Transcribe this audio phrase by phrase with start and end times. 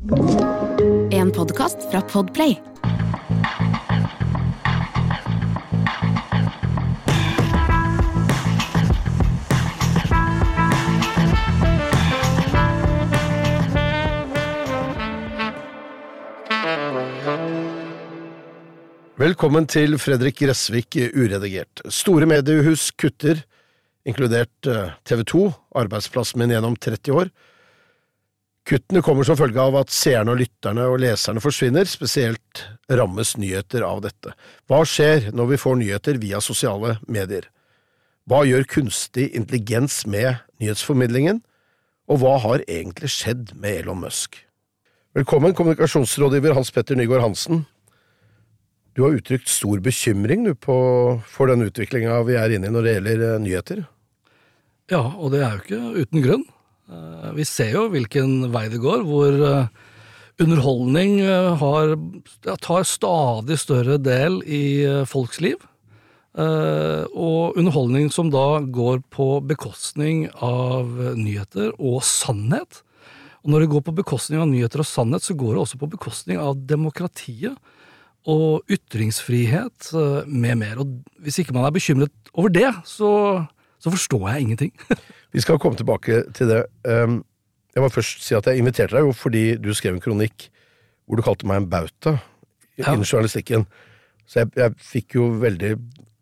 [0.00, 2.54] En podkast fra Podplay.
[19.20, 21.84] Velkommen til Fredrik Gressvik uredigert.
[21.92, 23.44] Store mediehus kutter,
[24.08, 25.44] inkludert eh, TV 2,
[25.84, 27.34] arbeidsplassen min gjennom 30 år.
[28.68, 33.84] Kuttene kommer som følge av at seerne og lytterne og leserne forsvinner, spesielt rammes nyheter
[33.86, 34.34] av dette.
[34.68, 37.48] Hva skjer når vi får nyheter via sosiale medier?
[38.28, 41.40] Hva gjør kunstig intelligens med nyhetsformidlingen,
[42.10, 44.36] og hva har egentlig skjedd med Elon Musk?
[45.16, 47.64] Velkommen, kommunikasjonsrådgiver Hans Petter Nygaard Hansen.
[48.94, 50.76] Du har uttrykt stor bekymring du, på,
[51.26, 53.82] for den utviklinga vi er inne i når det gjelder eh, nyheter.
[54.90, 56.46] Ja, og det er jo ikke uten grunn.
[56.90, 59.88] Eh, Vi ser jo hvilken vei det går, hvor eh,
[60.40, 61.96] underholdning eh, har,
[62.62, 64.62] tar stadig større del i
[65.08, 65.58] folks liv.
[66.40, 70.86] Og underholdning som da går på bekostning av
[71.18, 72.84] nyheter og sannhet.
[73.42, 75.90] Og når det går på bekostning av nyheter og sannhet, så går det også på
[75.90, 77.58] bekostning av demokratiet
[78.30, 79.90] og ytringsfrihet
[80.30, 80.78] med mer.
[80.84, 83.10] Og hvis ikke man er bekymret over det, så,
[83.80, 84.72] så forstår jeg ingenting.
[85.34, 86.64] Vi skal komme tilbake til det.
[86.84, 87.22] Um,
[87.74, 90.48] Jeg må først si at jeg inviterte deg jo fordi du skrev en kronikk
[91.06, 92.16] hvor du kalte meg en bauta
[92.78, 93.64] innen journalistikken.
[94.26, 95.76] Så jeg, jeg fikk jo veldig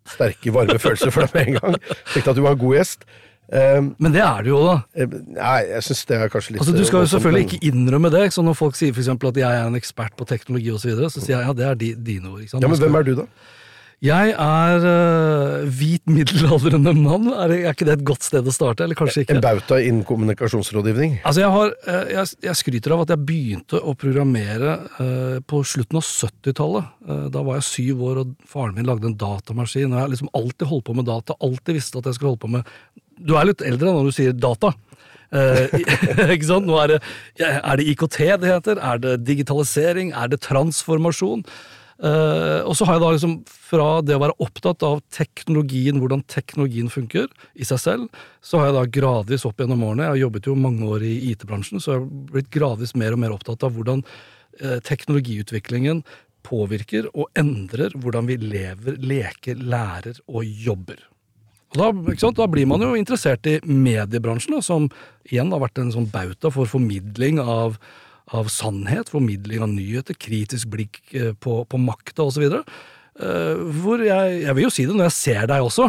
[0.08, 1.78] sterke, varme følelser for deg med en gang.
[2.12, 3.04] Tenkte at du var en god gjest.
[3.48, 4.74] Um, Men det er du jo, da.
[4.92, 7.70] eh, nei, jeg synes det er kanskje litt Altså, du skal jo selvfølgelig men- ikke
[7.72, 8.24] innrømme det.
[8.36, 11.08] Så når folk sier for at jeg er en ekspert på teknologi osv., så, videre,
[11.10, 12.42] så sier jeg ja, det er dine ord.
[12.44, 13.26] Ja, Men hvem er du, da?
[13.98, 17.24] Jeg er uh, hvit middelaldrende mann.
[17.34, 18.84] Er, er ikke det et godt sted å starte?
[18.84, 19.34] Eller kanskje ikke?
[19.34, 21.16] En bauta innen kommunikasjonsrådgivning?
[21.26, 25.64] Altså jeg, har, uh, jeg, jeg skryter av at jeg begynte å programmere uh, på
[25.66, 26.92] slutten av 70-tallet.
[27.08, 29.88] Eh, da var jeg syv år, og faren min lagde en datamaskin.
[29.90, 31.34] Og jeg har liksom alltid holdt på med data.
[31.48, 32.70] Alltid visste at jeg skulle holde på med
[33.18, 34.76] Du er litt eldre når du sier data.
[35.34, 36.70] Ikke sant?
[36.70, 37.00] Nå er det,
[37.42, 38.78] er det IKT det heter?
[38.78, 40.14] Er det digitalisering?
[40.16, 41.42] Er det transformasjon?
[41.98, 46.22] Eh, og så har jeg da liksom fra det å være opptatt av teknologien, hvordan
[46.30, 47.26] teknologien funker
[47.58, 50.56] i seg selv, så har jeg da gradvis opp gjennom årene, jeg har jobbet jo
[50.58, 54.04] mange år i IT-bransjen, så jeg har blitt gradvis mer og mer opptatt av hvordan
[54.06, 56.04] uh, teknologiutviklingen
[56.46, 61.02] påvirker og endrer hvordan vi lever, leker, lærer og jobber.
[61.74, 64.86] Og da, da blir man jo interessert i mediebransjen, da, som
[65.28, 67.76] igjen har vært en sånn bauta for formidling av,
[68.36, 72.44] av sannhet, formidling av nyheter, kritisk blikk eh, på, på makta osv.
[73.18, 75.88] Uh, hvor jeg, jeg vil jo si det når jeg ser deg også.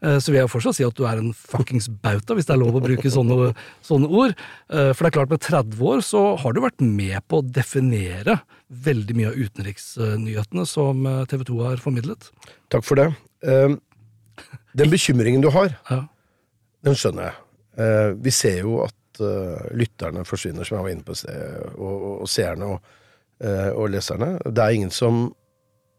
[0.00, 2.60] eh, Så vil jeg fortsatt si at du er en fuckings bauta, hvis det er
[2.62, 3.50] lov å bruke sånne,
[3.84, 4.32] sånne ord.
[4.72, 7.44] Eh, For det er klart, med 30 år så har du vært med på å
[7.44, 8.38] definere
[8.72, 12.30] veldig mye av utenriksnyhetene som eh, TV 2 har formidlet.
[12.72, 13.10] Takk for det.
[14.74, 16.00] Den bekymringen du har, Ja.
[16.82, 17.36] den skjønner jeg.
[17.76, 22.12] Eh, vi ser jo at eh, lytterne forsvinner, som jeg var inne på og, og,
[22.24, 22.92] og seerne og,
[23.44, 24.34] uh, og leserne.
[24.46, 25.26] Det er ingen som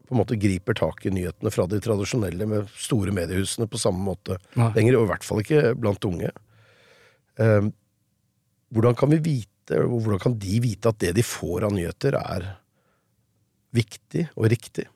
[0.06, 4.04] på en måte griper tak i nyhetene fra de tradisjonelle med store mediehusene på samme
[4.06, 4.70] måte Nei.
[4.76, 6.30] lenger, og i hvert fall ikke blant unge.
[7.42, 7.70] Eh,
[8.74, 12.52] hvordan kan vi vite, hvordan kan de vite at det de får av nyheter, er
[13.74, 14.86] viktig og riktig?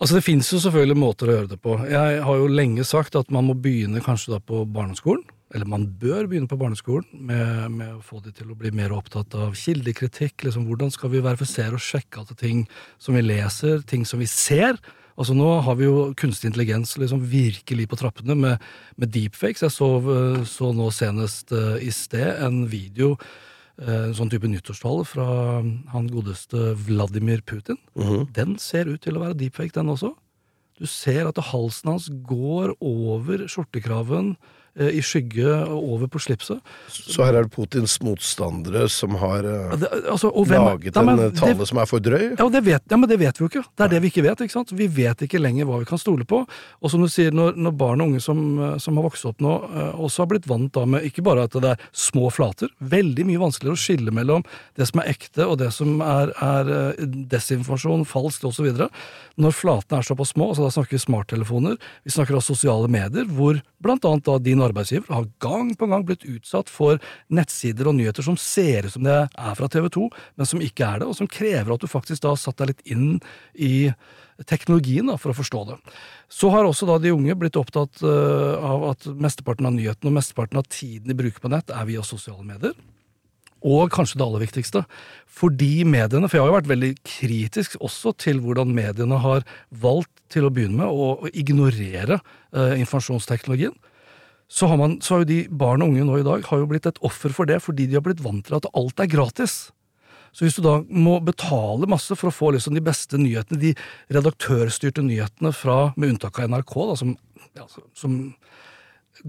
[0.00, 1.74] Altså Det finnes jo selvfølgelig måter å gjøre det på.
[1.90, 5.26] Jeg har jo lenge sagt at man må begynne kanskje da på barneskolen.
[5.50, 8.94] Eller man bør begynne på barneskolen med, med å få de til å bli mer
[8.94, 10.44] opptatt av kildekritikk.
[10.46, 12.66] liksom Hvordan skal vi verifisere og sjekke at ting
[13.02, 14.78] som vi leser, ting som vi ser
[15.20, 18.62] Altså Nå har vi jo kunstig intelligens liksom virkelig på trappene med,
[18.96, 19.66] med deepfakes.
[19.66, 23.10] Jeg så, eh, så nå senest eh, i sted en video
[23.82, 25.26] eh, en sånn type nyttårstale fra
[25.92, 27.76] han godeste Vladimir Putin.
[28.32, 30.14] Den ser ut til å være deepfake, den også.
[30.80, 34.38] Du ser at halsen hans går over skjortekraven,
[34.78, 36.60] i skygge over på slipset.
[36.88, 41.18] Så her er det Putins motstandere som har eh, Det, altså, hvem- laget Nei, men
[41.18, 42.36] en det- som er for drøy?
[42.38, 43.64] Ja, det vet, ja, men det vet vi jo ikke.
[43.76, 44.38] Det er det vi ikke vet.
[44.40, 44.70] ikke sant?
[44.72, 46.46] Vi vet ikke lenger hva vi kan stole på.
[46.82, 49.38] Og som du sier, når, når barn og unge som, eh, som har vokst opp
[49.40, 52.68] nå, eh, også har blitt vant da med ikke bare at det er små flater,
[52.80, 54.44] veldig mye vanskeligere å skille mellom
[54.76, 58.70] det som er ekte og det som er, er eh, desinformasjon, falskt osv.
[59.40, 63.24] Når flatene er såpass små, altså da snakker vi smarttelefoner, vi snakker om sosiale medier,
[63.24, 67.00] hvor blant annet da din arbeidsgiver har gang på gang blitt utsatt for
[67.32, 70.08] nettsider og nyheter som ser ut som det er fra TV 2,
[70.40, 72.74] men som ikke er det, og som krever at du faktisk da har satt deg
[72.74, 73.20] litt inn
[73.54, 73.90] i
[74.48, 75.76] teknologien da, for å forstå det.
[76.32, 80.16] Så har også da de unge blitt opptatt eh, av at mesteparten av nyhetene og
[80.16, 82.76] mesteparten av tiden de bruker på nett, er via sosiale medier.
[83.60, 84.80] Og kanskje det aller viktigste,
[85.28, 90.14] fordi mediene For jeg har jo vært veldig kritisk også til hvordan mediene har valgt
[90.32, 93.74] til å begynne med å ignorere eh, informasjonsteknologien.
[94.50, 96.70] Så har, man, så har jo de barn og unge nå i dag har jo
[96.70, 99.60] blitt et offer for det, fordi de har blitt vant til at alt er gratis.
[100.34, 103.72] Så hvis du da må betale masse for å få liksom de beste nyhetene, de
[104.14, 107.14] redaktørstyrte nyhetene fra, med unntak av NRK, da, som,
[107.58, 107.66] ja,
[107.98, 108.18] som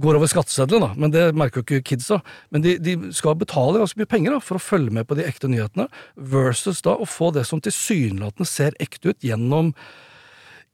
[0.01, 2.21] går over skatteseddelen, men det merker jo ikke kidsa.
[2.53, 5.25] Men de, de skal betale ganske mye penger da, for å følge med på de
[5.27, 9.73] ekte nyhetene, versus da å få det som tilsynelatende ser ekte ut gjennom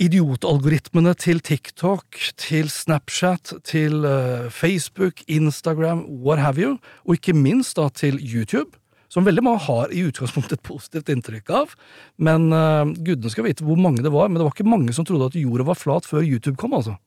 [0.02, 7.78] idiotalgoritmene til TikTok, til Snapchat, til eh, Facebook, Instagram, what have you, og ikke minst
[7.80, 8.78] da til YouTube.
[9.10, 11.74] Som veldig mange har i utgangspunktet et positivt inntrykk av.
[12.20, 14.28] Men uh, gudene skal vite hvor mange det var.
[14.28, 16.98] Men det var ikke mange som trodde at jorda var flat før YouTube kom, altså.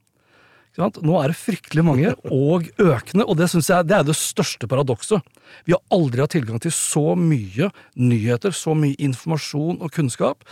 [0.80, 4.68] Nå er det fryktelig mange, og økende, og det synes jeg det er det største
[4.70, 5.20] paradokset.
[5.66, 10.46] Vi har aldri hatt tilgang til så mye nyheter, så mye informasjon og kunnskap.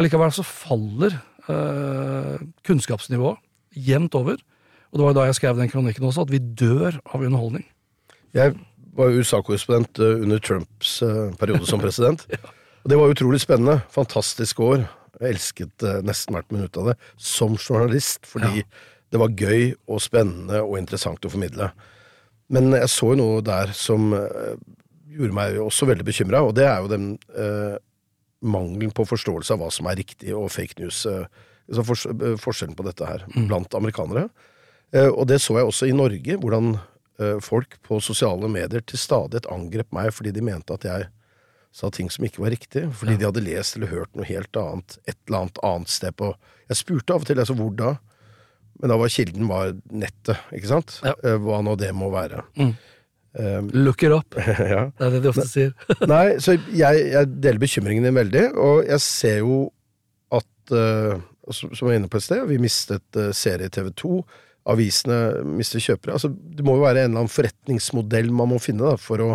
[0.00, 1.20] Allikevel så faller
[2.66, 3.38] kunnskapsnivået
[3.74, 4.40] jevnt over.
[4.90, 7.66] Og det var da jeg skrev den kronikken også, at vi dør av underholdning.
[8.34, 8.56] Jeg
[8.96, 12.26] var jo USA-korrespondent eh, under Trumps eh, periode som president.
[12.82, 13.80] Og det var utrolig spennende.
[13.92, 14.86] Fantastiske år.
[15.20, 18.64] Jeg elsket eh, nesten hvert minutt av det som journalist, fordi
[19.10, 21.70] det var gøy og spennende og interessant å formidle.
[22.50, 24.56] Men jeg så jo noe der som eh,
[25.10, 27.76] gjorde meg også veldig bekymra, og det er jo den eh,
[28.40, 31.02] mangelen på forståelse av hva som er riktig og fake news.
[31.04, 34.28] Så altså eh, forskjellen på dette her blant amerikanere.
[34.92, 36.74] Eh, og det så jeg også i Norge, hvordan
[37.20, 41.08] eh, folk på sosiale medier til stadighet angrep meg fordi de mente at jeg
[41.70, 44.96] sa ting som ikke var riktig, fordi de hadde lest eller hørt noe helt annet
[45.06, 46.32] et eller annet annet sted på
[46.66, 47.92] Jeg spurte av og til altså, hvor da,
[48.80, 50.96] men da var kilden var nettet, ikke sant?
[51.06, 51.14] Ja.
[51.22, 52.42] Eh, Hva nå det må være.
[53.72, 54.34] Look it up.
[54.74, 54.88] ja.
[54.90, 55.74] Det er det de ofte sier.
[56.10, 59.62] Nei, så jeg, jeg deler bekymringen din veldig, og jeg ser jo
[60.34, 64.20] at uh, Som jeg var inne på et sted, vi mistet uh, serie TV 2.
[64.70, 65.16] Avisene
[65.56, 66.18] mister kjøpere.
[66.18, 69.30] Altså, det må jo være en eller annen forretningsmodell man må finne da, for å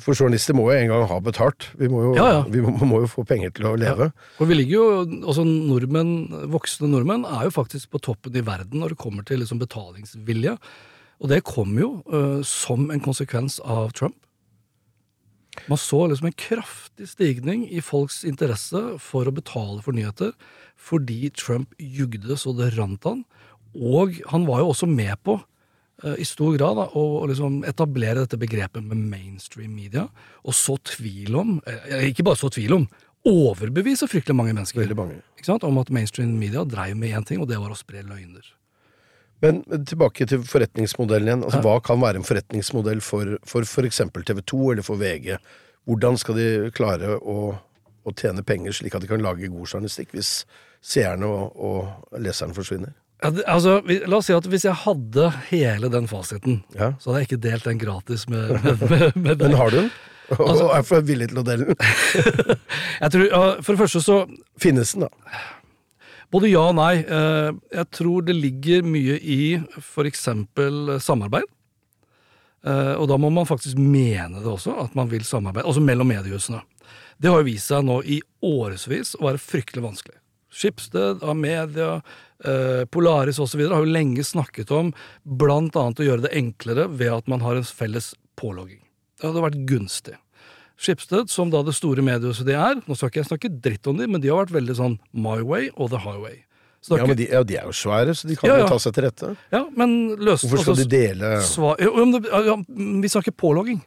[0.00, 1.66] For journalister må jo en gang ha betalt.
[1.76, 2.44] Vi må jo, Ja, ja.
[2.48, 4.08] Vi må, må jo få penger til å leve.
[4.40, 4.86] Og vi ligger jo,
[5.28, 6.14] også nordmenn,
[6.54, 10.56] Voksne nordmenn er jo faktisk på toppen i verden når det kommer til liksom betalingsvilje.
[11.22, 14.18] Og det kom jo uh, som en konsekvens av Trump.
[15.68, 20.32] Man så liksom en kraftig stigning i folks interesse for å betale for nyheter,
[20.80, 23.22] fordi Trump jugde så det rant han.
[23.76, 25.36] Og han var jo også med på,
[26.02, 30.08] eh, i stor grad, da, å, liksom etablere dette begrepet med mainstream media,
[30.42, 32.88] og så tvil om, eh, ikke bare så tvil om,
[33.28, 35.22] overbevise fryktelig mange mennesker mange.
[35.36, 38.02] ikke sant, om at mainstream media dreiv med én ting, og det var å spre
[38.02, 38.42] løgner.
[39.42, 41.44] Men tilbake til forretningsmodellen igjen.
[41.48, 45.36] Altså, Hva kan være en forretningsmodell for for, for TV 2 eller for VG?
[45.88, 47.36] Hvordan skal de klare å,
[48.06, 50.44] å tjene penger slik at de kan lage god journalistikk hvis
[50.82, 52.94] seerne og, og leserne forsvinner?
[53.22, 56.92] Ja, det, altså, la oss si at hvis jeg hadde hele den fasiten, Ja.
[56.98, 59.44] så hadde jeg ikke delt den gratis med, med, med, med deg.
[59.48, 59.90] Men har du den?
[60.32, 61.76] Og Altså- er for villig til å dele den?
[63.02, 63.26] Jeg tror,
[63.62, 64.16] for det første så
[64.62, 65.10] Finnes den, da?
[66.32, 67.02] Både ja og nei.
[67.04, 69.58] Eh, Jeg tror det ligger mye i
[70.08, 71.44] eksempel samarbeid.
[72.64, 75.66] Eh, Og da må man faktisk mene det også, at man vil samarbeide.
[75.68, 76.62] også mellom mediehusene.
[77.20, 80.16] Det har jo vist seg nå i årevis å være fryktelig vanskelig.
[80.52, 82.02] Skipsted, Amedia,
[82.44, 83.60] eh, Polaris osv.
[83.68, 84.92] har jo lenge snakket om
[85.76, 88.80] annet å gjøre det enklere ved at man har en felles pålogging.
[89.20, 90.16] Det hadde vært gunstig.
[90.82, 94.00] Skipsted, som da det store mediehuset de er, nå skal ikke jeg snakke dritt om
[94.00, 96.40] de, men de har vært veldig sånn my way og the highway.
[96.90, 98.96] Ja, men de, ja, de er jo svære, så de kan Ja, jo ta seg
[98.96, 99.28] til rette.
[99.54, 102.56] ja, men løs, Hvorfor skal altså, de dele svar, ja, det, ja,
[103.06, 103.78] Vi snakker pålogging.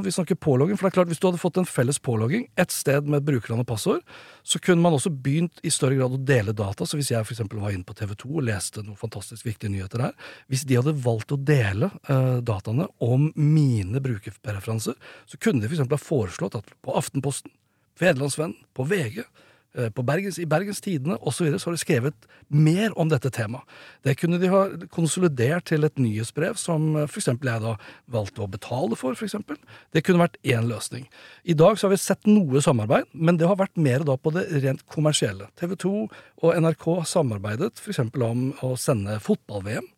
[0.00, 2.72] Vi snakker pålogging, for det er klart Hvis du hadde fått en felles pålogging et
[2.72, 4.00] sted med brukernavn og passord,
[4.42, 6.86] så kunne man også begynt i større grad å dele data.
[6.88, 9.72] Så hvis jeg for eksempel var inne på TV 2 og leste noen fantastisk viktige
[9.74, 10.16] nyheter der,
[10.48, 14.96] hvis de hadde valgt å dele uh, dataene om mine brukerpreferanser,
[15.28, 17.52] så kunne de for eksempel ha foreslått at på Aftenposten,
[18.00, 19.26] Federlandsvennen, på VG,
[19.72, 21.46] Bergens, i Bergens Tidende osv.
[21.52, 23.64] Så, så har de skrevet mer om dette temaet.
[24.04, 27.30] Det kunne de ha konsolidert til et nyhetsbrev som eh, f.eks.
[27.32, 27.76] jeg da
[28.12, 29.16] valgte å betale for.
[29.16, 29.56] For eksempel.
[29.92, 31.06] det kunne vært én løsning.
[31.44, 34.34] I dag så har vi sett noe samarbeid, men det har vært mer da på
[34.34, 35.48] det rent kommersielle.
[35.60, 35.94] TV 2
[36.42, 38.02] og NRK har samarbeidet f.eks.
[38.02, 39.88] om å sende fotball-VM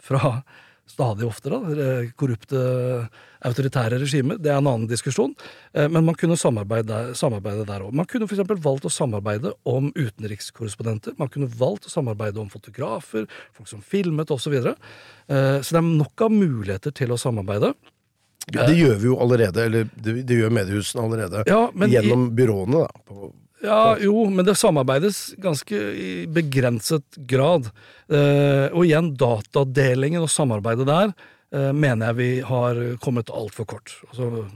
[0.00, 0.40] fra
[0.90, 2.60] stadig oftere, da, korrupte
[3.46, 4.36] autoritære regimer.
[4.42, 5.32] Det er en annen diskusjon.
[5.72, 7.92] Eh, Men man kunne samarbeide, samarbeide der òg.
[7.96, 8.42] Man kunne f.eks.
[8.60, 11.14] valgt å samarbeide om utenrikskorrespondenter.
[11.18, 14.50] Man kunne valgt å samarbeide om fotografer, folk som filmet osv.
[14.50, 14.74] Så, videre.
[15.28, 17.74] Eh, så det er nok av muligheter til å samarbeide.
[18.50, 21.44] Det gjør vi jo allerede, eller det, gjør mediehusene allerede.
[21.46, 23.02] Ja, gjennom i- byråene, da.
[23.06, 23.28] På,
[23.62, 27.68] Ja, jo, men det samarbeides ganske i begrenset grad.
[28.08, 33.92] Eh, og igjen, datadelingen og samarbeidet der eh, mener jeg vi har kommet altfor kort.
[34.08, 34.46] Altså,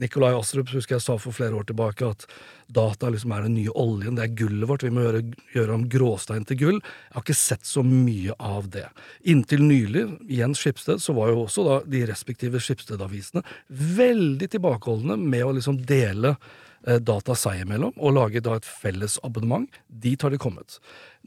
[0.00, 2.24] Nikolai Astrup husker jeg sa for flere år tilbake at
[2.72, 5.22] data liksom er den nye oljen, det er gullet vårt, vi må gjøre,
[5.54, 6.78] gjøre om gråstein til gull.
[6.80, 8.86] Jeg har ikke sett så mye av det.
[9.28, 15.44] Inntil nylig, igjen Skipsted, så var jo også da de respektive Skipsted-avisene veldig tilbakeholdne med
[15.44, 16.54] å liksom dele eh,
[16.86, 19.66] data seg imellom, og lage da et felles abonnement.
[19.90, 20.78] Dit har de kommet.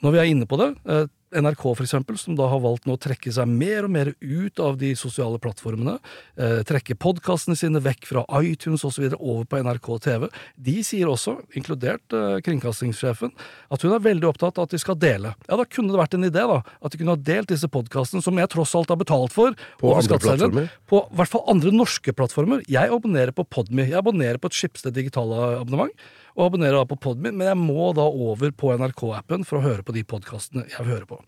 [0.03, 2.95] Når vi er inne på det, eh, NRK for eksempel, som da har valgt nå
[2.97, 5.97] å trekke seg mer og mer ut av de sosiale plattformene,
[6.37, 9.13] eh, trekke podkastene sine vekk fra iTunes osv.
[9.19, 13.33] over på NRK TV, de sier også, inkludert eh, kringkastingssjefen,
[13.69, 15.35] at hun er veldig opptatt av at de skal dele.
[15.47, 18.23] Ja, da kunne det vært en idé, da, at de kunne ha delt disse podkastene,
[18.25, 20.71] som jeg tross alt har betalt for, På andre plattformer?
[20.89, 22.63] på i hvert fall andre norske plattformer.
[22.69, 23.85] Jeg abonnerer på Podme.
[23.85, 25.93] Jeg abonnerer på et Schibsted digitalabonnement,
[26.39, 29.83] og abonnerer da på Podme, men jeg må da over på NRK-appen for å høre
[29.83, 31.19] på de podkastene jeg vil høre på.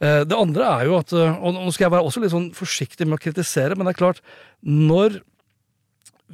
[0.00, 2.50] Eh, Det andre er jo at, eh, og nå skal jeg være også litt sånn
[2.54, 4.20] forsiktig med å kritisere, men det er klart,
[4.62, 5.20] når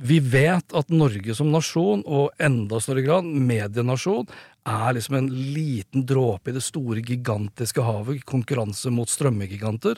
[0.00, 4.28] vi vet at Norge som nasjon, og enda større grad medienasjon,
[4.66, 9.96] er liksom en liten dråpe i det store, gigantiske havet konkurranse mot strømmegiganter,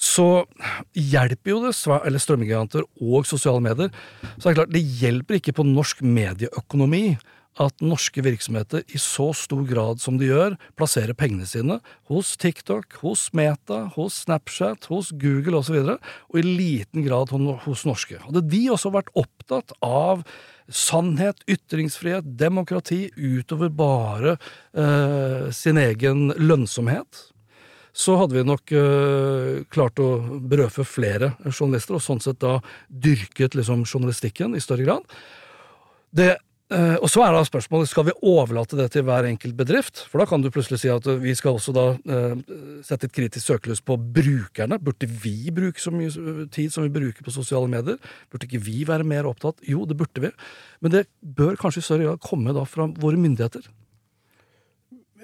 [0.00, 0.46] så
[0.96, 3.90] hjelper jo det, eller strømmegiganter og sosiale medier,
[4.38, 7.18] så er det klart, det hjelper ikke på norsk medieøkonomi
[7.58, 11.80] at norske virksomheter i så stor grad som de gjør, plasserer pengene sine
[12.10, 15.98] hos TikTok, hos Meta, hos Snapchat, hos Google osv., og, så videre,
[16.30, 18.20] og i liten grad hos- norske.
[18.22, 20.22] Hadde de også vært opptatt av
[20.70, 24.36] sannhet, ytringsfrihet, demokrati utover bare
[24.72, 27.26] eh, sin egen lønnsomhet,
[27.92, 30.12] så hadde vi nok øh, klart å
[30.46, 35.16] brødfø flere journalister, og sånn sett da dyrket liksom journalistikken i større grad.
[36.14, 36.36] Det,
[36.70, 40.26] og så er da spørsmålet skal vi overlate det til hver enkelt bedrift, for da
[40.30, 42.36] kan du plutselig si at vi skal også da øh,
[42.86, 44.78] sette et kritisk søkelys på brukerne.
[44.78, 47.98] Burde vi bruke så mye øh, tid som vi bruker på sosiale medier?
[48.30, 49.58] Burde ikke vi være mer opptatt?
[49.66, 50.30] Jo, det burde vi,
[50.80, 53.66] men det bør kanskje i større grad komme da fra våre myndigheter.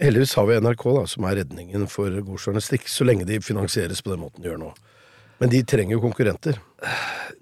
[0.01, 4.03] heldigvis har vi NRK, da, som er redningen for god journalistikk, så lenge de finansieres
[4.03, 4.75] på den måten de gjør nå.
[5.43, 6.59] Men de trenger jo konkurrenter.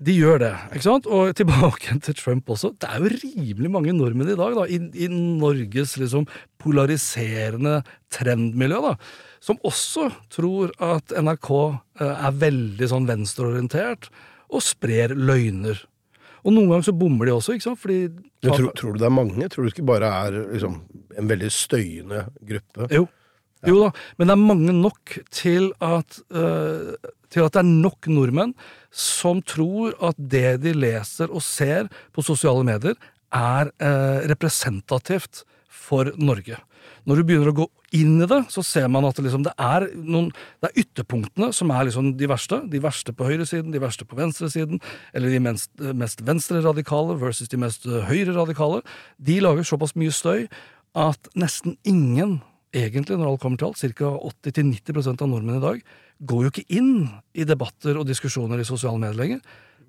[0.05, 1.07] De gjør det, ikke sant?
[1.07, 2.73] Og tilbake til Trump også.
[2.81, 6.27] Det er jo rimelig mange nordmenn i dag, da, i, i Norges liksom
[6.63, 7.81] polariserende
[8.15, 8.95] trendmiljø, da,
[9.45, 11.51] som også tror at NRK
[12.01, 14.09] eh, er veldig sånn venstreorientert
[14.55, 15.83] og sprer løgner.
[16.45, 17.81] Og noen ganger så bommer de også, ikke sant?
[17.81, 17.99] Fordi
[18.45, 19.49] tror, tror du det er mange?
[19.53, 20.81] Tror du ikke bare er liksom,
[21.17, 22.89] en veldig støyende gruppe?
[22.93, 23.07] Jo.
[23.65, 26.93] Jo da, men det er mange nok til at, øh,
[27.35, 28.55] til at det er nok nordmenn
[28.95, 32.95] som tror at det de leser og ser på sosiale medier,
[33.35, 36.61] er eh, representativt for Norge.
[37.05, 37.67] Når du begynner å gå
[37.99, 40.31] inn i det, så ser man at det, liksom, det, er, noen,
[40.63, 42.61] det er ytterpunktene som er liksom de verste.
[42.71, 44.81] De verste på høyresiden, de verste på venstresiden,
[45.13, 48.81] eller de mest, mest venstreradikale versus de mest øh, høyreradikale.
[49.21, 50.47] De lager såpass mye støy
[50.97, 52.39] at nesten ingen
[52.75, 54.15] egentlig, når alt kommer til alt, ca.
[54.49, 55.85] 80-90% av nordmenn i dag,
[56.23, 56.91] går jo ikke inn
[57.35, 59.41] i debatter og diskusjoner i sosiale medier lenger.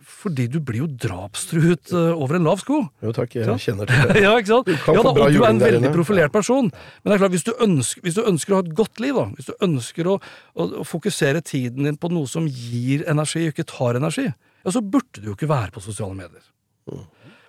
[0.06, 2.78] Fordi du blir jo drapstruet eh, over en lav sko.
[3.02, 3.56] Jo takk, jeg Ja.
[3.58, 4.22] kjenner til det.
[4.26, 4.68] ja, ikke sant?
[4.70, 6.70] Du ja, da, og du er en veldig profilert person.
[6.70, 9.18] Men det er klart, hvis du ønsker, hvis du ønsker å ha et godt liv,
[9.18, 10.18] da, hvis du ønsker å,
[10.54, 14.74] å, å fokusere tiden din på noe som gir energi, og ikke tar energi, ja,
[14.74, 16.46] så burde du jo ikke være på sosiale medier.
[16.86, 17.06] Og,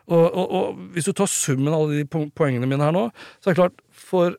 [0.09, 3.09] og, og hvis du tar summen av alle de poengene mine her nå,
[3.41, 4.37] så er det klart, for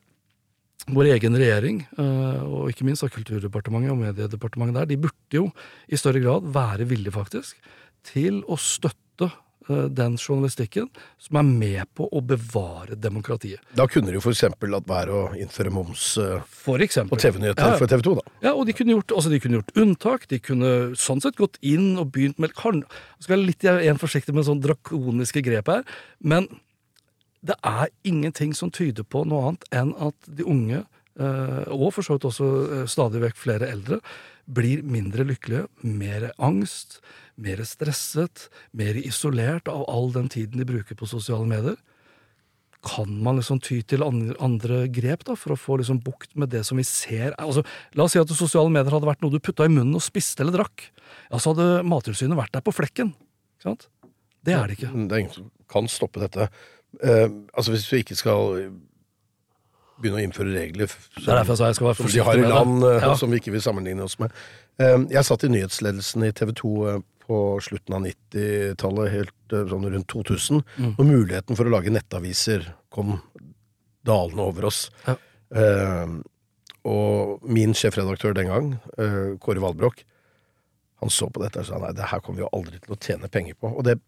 [0.86, 5.50] vår egen regjering, eh, og ikke minst av Kulturdepartementet og Mediedepartementet der, de burde jo
[5.88, 7.58] i større grad være villige, faktisk,
[8.06, 9.28] til å støtte
[9.68, 10.86] eh, den journalistikken
[11.20, 13.60] som er med på å bevare demokratiet.
[13.76, 17.80] Da kunne de jo eksempel latt være å innføre moms eh, For på TV-nyheter Ja,
[17.80, 18.36] for TV 2, da.
[18.46, 20.28] Ja, og de kunne, gjort, altså de kunne gjort unntak.
[20.30, 22.84] De kunne sånn sett gått inn og begynt med kan,
[23.18, 25.84] Skal være litt igjen forsiktig med sånn drakoniske grep her,
[26.22, 26.48] men
[27.48, 30.82] det er ingenting som tyder på noe annet enn at de unge,
[31.18, 34.00] eh, og for så vidt også eh, stadig vekk flere eldre,
[34.48, 37.00] blir mindre lykkelige, mer angst,
[37.40, 41.76] mer stresset, mer isolert av all den tiden de bruker på sosiale medier.
[42.84, 46.62] Kan man liksom ty til andre, grep da, for å få liksom bukt med det
[46.64, 47.64] som vi ser altså,
[47.98, 50.44] La oss si at sosiale medier hadde vært noe du putta i munnen og spiste
[50.44, 50.86] eller drakk.
[51.26, 53.10] Ja, Så hadde Mattilsynet vært der på flekken.
[54.46, 54.92] Det er det ikke.
[54.94, 56.46] Det er ingen som kan stoppe dette.
[57.02, 58.70] Eh, altså Hvis vi ikke skal
[60.00, 62.84] begynne å innføre regler som, Det derfor jeg skal være som de har i land
[62.86, 63.14] eh, Ja.
[63.18, 64.32] som vi ikke vil sammenligne oss med.
[64.78, 69.66] Eh, jeg satt i nyhetsledelsen i TV 2 eh, på slutten av 90-tallet, helt eh,
[69.68, 70.94] sånn rundt 2000, Mm.
[70.98, 72.64] og muligheten for å lage nettaviser
[72.94, 73.18] kom
[74.06, 74.90] dalende over oss.
[75.06, 75.16] Ja.
[75.52, 76.14] Eh,
[76.88, 80.04] og min sjefredaktør den gang, eh, Kåre Valbrok,
[81.02, 82.98] han så på dette og sa nei, det her kommer vi jo aldri til å
[82.98, 83.76] tjene penger på.
[83.76, 83.98] Og det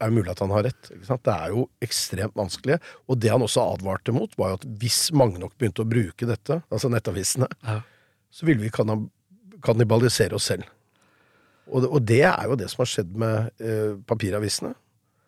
[0.00, 0.90] er jo mulig at han har rett.
[0.94, 1.22] Ikke sant?
[1.26, 2.78] Det er jo ekstremt vanskelig.
[3.10, 6.28] Og det han også advarte mot, var jo at hvis mange nok begynte å bruke
[6.28, 7.80] dette, altså nettavisene, Ja.
[8.30, 8.70] så ville vi
[9.64, 10.64] kannibalisere oss selv.
[11.68, 14.74] Og det, og det er jo det som har skjedd med eh, papiravisene.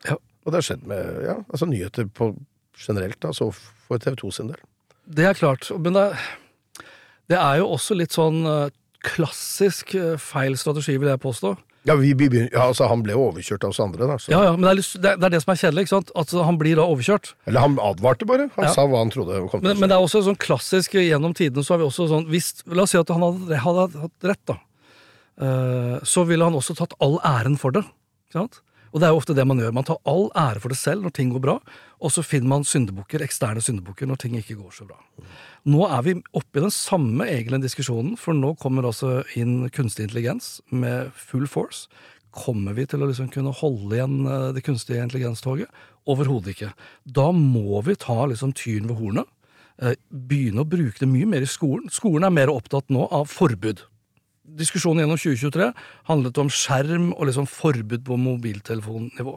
[0.09, 0.17] Ja.
[0.45, 2.31] Og det har skjedd med ja, altså nyheter på
[2.81, 4.61] generelt, altså for TV 2 sin del.
[5.11, 6.07] Det er klart, men det,
[7.29, 8.71] det er jo også litt sånn eh,
[9.05, 11.53] klassisk eh, feil strategi, vil jeg påstå.
[11.89, 14.17] Ja, vi, vi ja, altså Han ble jo overkjørt av oss andre, da.
[14.29, 15.95] Ja, ja, men det er, litt- det er- det er det som er kjedelig, ikke
[15.95, 16.11] sant?
[16.15, 17.31] At han blir da overkjørt.
[17.49, 18.51] Eller han advarte bare.
[18.57, 18.73] Han Ja.
[18.75, 21.79] sa hva han trodde Men, men det er også sånn klassisk gjennom tidene så har
[21.79, 24.59] vi også sånn hvis, La oss si at han hadde, hadde hatt rett, da.
[25.41, 27.83] Uh, så ville han også tatt all æren for det.
[28.29, 28.61] Ikke sant?
[28.93, 29.73] Og det er jo ofte det man gjør.
[29.73, 31.59] Man tar all ære for det selv når ting går bra,
[32.01, 34.97] og så finner man syndebukker, eksterne syndebukker når ting ikke går så bra.
[35.69, 40.09] Nå er vi oppe i den samme egentlig diskusjonen, for nå kommer altså inn kunstig
[40.09, 41.91] intelligens med full force.
[42.33, 45.69] Kommer vi til å liksom kunne holde igjen eh, det kunstige intelligenstoget?
[46.09, 46.73] Overhodet ikke.
[47.05, 49.29] Da må vi ta liksom tyren ved hornet.
[49.83, 51.91] eh, Begynne å bruke det mye mer i skolen.
[51.93, 53.83] Skolen er mer opptatt nå av forbud.
[54.61, 55.69] Diskusjonen gjennom 2023
[56.09, 59.37] handlet om skjerm og liksom forbud på mobiltelefonnivå.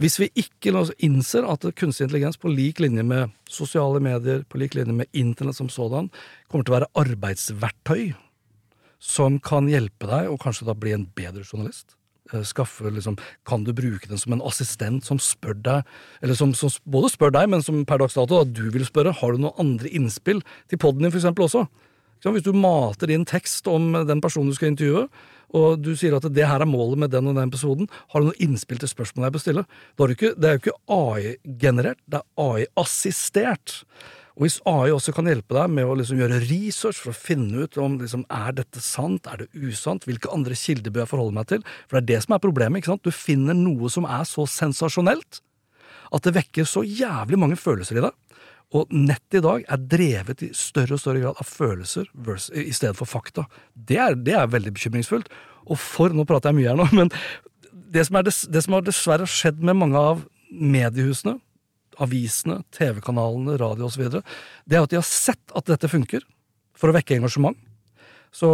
[0.00, 0.72] Hvis vi ikke
[1.04, 5.58] innser at kunstig intelligens på lik linje med sosiale medier, på lik linje med internett
[5.58, 6.08] som sådan,
[6.48, 8.12] kommer til å være arbeidsverktøy
[9.02, 11.96] som kan hjelpe deg å kanskje da bli en bedre journalist.
[12.32, 15.82] Eh, Skaffe, liksom, Kan du bruke den som en assistent som spør deg,
[16.22, 19.12] eller som, som både spør deg, men som per dags dato da, du vil spørre,
[19.12, 21.66] har du noen andre innspill til poden din for eksempel også?
[22.22, 25.08] Hvis du mater inn tekst om den personen du skal intervjue,
[25.52, 28.30] og du sier at det her er målet med den og den episoden, har du
[28.30, 29.64] noen innspill til spørsmålet jeg bør stille?
[30.00, 33.82] Det er jo ikke AI-generert, det er AI-assistert.
[34.32, 37.66] Og hvis AI også kan hjelpe deg med å liksom gjøre research for å finne
[37.66, 41.36] ut om liksom, er dette sant, er det usant, hvilke andre kilder bør jeg forholde
[41.36, 41.64] meg til?
[41.84, 42.80] For det er det som er problemet.
[42.80, 43.04] ikke sant?
[43.04, 45.42] Du finner noe som er så sensasjonelt
[46.12, 48.16] at det vekker så jævlig mange følelser i deg.
[48.72, 52.72] Og nettet i dag er drevet i større og større grad av følelser versus, i
[52.72, 53.44] stedet for fakta.
[53.74, 55.28] Det er, det er veldig bekymringsfullt.
[55.68, 57.12] Og for Nå prater jeg mye her nå, men
[57.92, 61.36] det som, er des, det som har dessverre skjedd med mange av mediehusene,
[62.00, 66.24] avisene, TV-kanalene, radio osv., det er at de har sett at dette funker,
[66.72, 67.58] for å vekke engasjement.
[68.32, 68.48] Så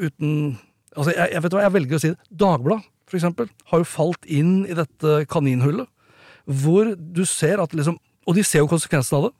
[0.00, 0.56] uten
[0.98, 2.28] Altså, jeg, jeg vet hva, jeg velger å si det.
[2.40, 5.86] Dagbladet, for eksempel, har jo falt inn i dette kaninhullet,
[6.48, 9.34] hvor du ser at liksom Og de ser jo konsekvensen av det.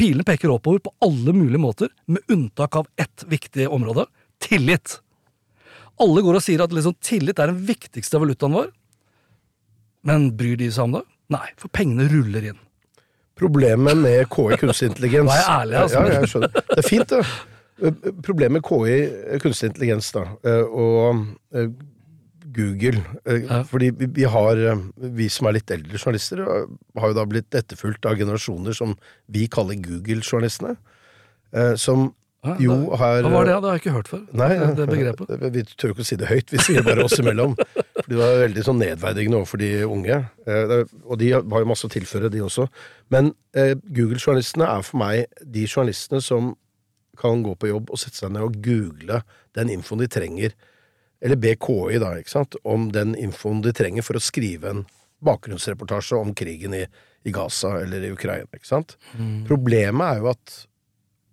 [0.00, 4.06] Pilene peker oppover på alle mulige måter, med unntak av ett viktig område
[4.40, 4.98] tillit.
[6.00, 8.70] Alle går og sier at liksom, tillit er den viktigste valutaen vår.
[10.08, 11.04] Men bryr de seg om det?
[11.30, 12.60] Nei, for pengene ruller inn.
[13.40, 16.00] Problemet med KI kunstig intelligens Vær ærlig, altså.
[16.04, 16.54] Ja, jeg skjønner.
[16.72, 17.24] Det er fint, det.
[17.80, 21.22] Eh, Problemet med KI kunstig intelligens da, eh, og
[21.56, 21.70] eh,
[22.52, 23.62] Google eh, Ja.
[23.64, 27.50] Fordi vi, har, eh, vi som er litt eldre journalister, eh, har jo da blitt
[27.54, 28.96] etterfulgt av generasjoner som
[29.28, 30.76] vi kaller Google-journalistene.
[31.76, 33.52] Som Ja, jo har Hva var det?
[33.52, 34.20] Det har jeg ikke hørt før.
[34.32, 35.52] Nei, det, begrepet.
[35.52, 37.52] Vi tør ikke å si det høyt, vi sier det bare oss imellom.
[37.58, 40.16] For det var veldig sånn nedverdigende overfor de unge.
[41.04, 42.64] Og de har jo masse å tilføre, de også.
[43.12, 46.54] Men Google-journalistene er for meg de journalistene som
[47.20, 49.20] kan gå på jobb og sette seg ned og google
[49.58, 50.54] den infoen de trenger,
[51.20, 54.86] eller BKI, da, ikke sant, om den infoen de trenger for å skrive en
[55.24, 56.86] bakgrunnsreportasje om krigen i,
[57.28, 58.96] i Gaza eller i Ukraina, ikke sant.
[59.48, 60.54] Problemet er jo at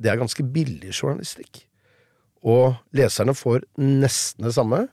[0.04, 1.64] det er ganske billig journalistikk.
[2.46, 4.88] Og leserne får nesten det samme,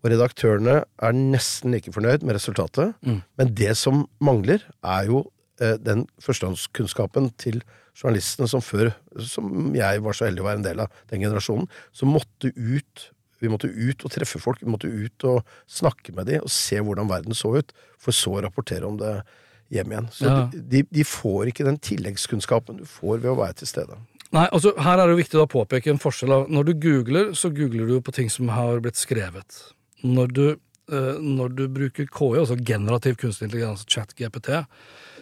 [0.00, 2.94] Og redaktørene er nesten like fornøyd med resultatet.
[3.04, 3.18] Mm.
[3.36, 5.26] Men det som mangler, er jo
[5.60, 7.60] eh, den førstehåndskunnskapen til
[7.92, 11.68] journalistene som før, som jeg var så heldig å være en del av den generasjonen,
[11.92, 13.10] som måtte ut
[13.40, 16.76] vi måtte ut og treffe folk, vi måtte ut og snakke med dem og se
[16.80, 19.22] hvordan verden så ut, for så å rapportere om det
[19.70, 20.08] hjem igjen.
[20.12, 20.48] Så Ja.
[20.52, 23.98] de, de får ikke den tilleggskunnskapen du får ved å være til stede.
[24.32, 26.30] Nei, altså Her er det viktig å påpeke en forskjell.
[26.32, 29.72] av- Når du googler, så googler du på ting som har blitt skrevet.
[30.04, 30.50] Når du,
[30.90, 34.66] eh, når du bruker KI, altså generativ kunstig intelligens, chat-GPT,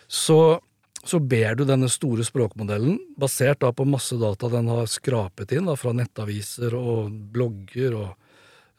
[0.09, 0.61] så,
[1.05, 5.69] så ber du denne store språkmodellen, basert da på masse data den har skrapet inn
[5.69, 8.09] da, fra nettaviser og blogger og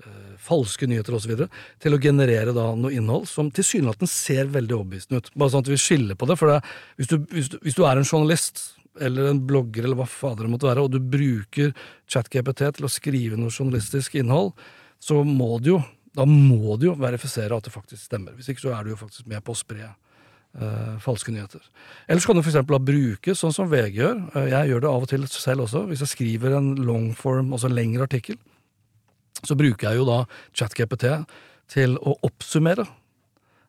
[0.03, 1.45] eh, falske nyheter osv.,
[1.79, 5.32] til å generere da noe innhold som tilsynelatende ser veldig overbevisende ut.
[5.36, 6.38] Bare sånn at vi skiller på det.
[6.39, 6.60] for det,
[6.99, 8.65] hvis, du, hvis, du, hvis du er en journalist
[8.99, 11.71] eller en blogger eller hva fader det måtte være, og du bruker
[12.12, 14.51] ChatGPT til å skrive noe journalistisk innhold,
[14.99, 15.79] så må du jo
[16.19, 18.34] da må du jo verifisere at det faktisk stemmer.
[18.36, 19.91] Hvis ikke så er du jo faktisk med på å spre
[21.03, 21.62] falske nyheter.
[22.09, 22.57] Ellers kan du f.eks.
[22.65, 26.01] bruke, sånn som VG gjør, eh, jeg gjør det av og til selv også, hvis
[26.05, 28.39] jeg skriver en longform, altså en lengre artikkel,
[29.43, 30.23] så bruker jeg jo da
[30.57, 31.05] ChatGPT
[31.69, 32.88] til å oppsummere